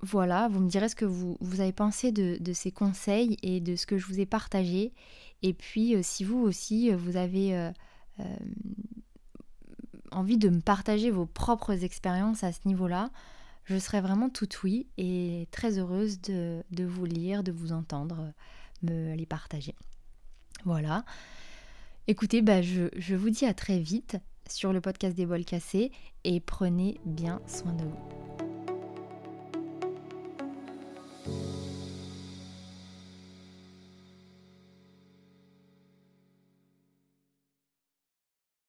voilà, 0.00 0.48
vous 0.48 0.60
me 0.60 0.68
direz 0.68 0.88
ce 0.88 0.96
que 0.96 1.04
vous, 1.04 1.36
avez 1.60 1.72
pensé 1.72 2.12
de, 2.12 2.52
ces 2.52 2.72
conseils 2.72 3.36
et 3.42 3.60
de 3.60 3.76
ce 3.76 3.86
que 3.86 3.96
je 3.96 4.06
vous 4.06 4.20
ai 4.20 4.26
partagé. 4.26 4.92
Et 5.42 5.54
puis 5.54 5.94
si 6.02 6.24
vous 6.24 6.38
aussi, 6.38 6.90
vous 6.92 7.16
avez 7.16 7.72
envie 10.10 10.38
de 10.38 10.48
me 10.48 10.60
partager 10.60 11.10
vos 11.10 11.26
propres 11.26 11.84
expériences 11.84 12.44
à 12.44 12.52
ce 12.52 12.60
niveau-là, 12.66 13.10
je 13.70 13.78
serais 13.78 14.00
vraiment 14.00 14.28
tout 14.28 14.48
oui 14.64 14.88
et 14.98 15.46
très 15.52 15.78
heureuse 15.78 16.20
de, 16.20 16.84
vous 16.84 17.04
lire, 17.04 17.44
de 17.44 17.52
vous 17.52 17.72
entendre, 17.72 18.32
me 18.82 19.14
les 19.14 19.26
partager. 19.26 19.76
Voilà. 20.64 21.04
Écoutez, 22.08 22.42
bah, 22.42 22.62
je, 22.62 22.88
je 22.96 23.14
vous 23.14 23.30
dis 23.30 23.46
à 23.46 23.54
très 23.54 23.78
vite 23.78 24.16
sur 24.48 24.72
le 24.72 24.80
podcast 24.80 25.16
des 25.16 25.24
bols 25.24 25.44
cassés 25.44 25.92
et 26.24 26.40
prenez 26.40 27.00
bien 27.04 27.40
soin 27.46 27.72
de 27.72 27.84
vous. 27.84 28.39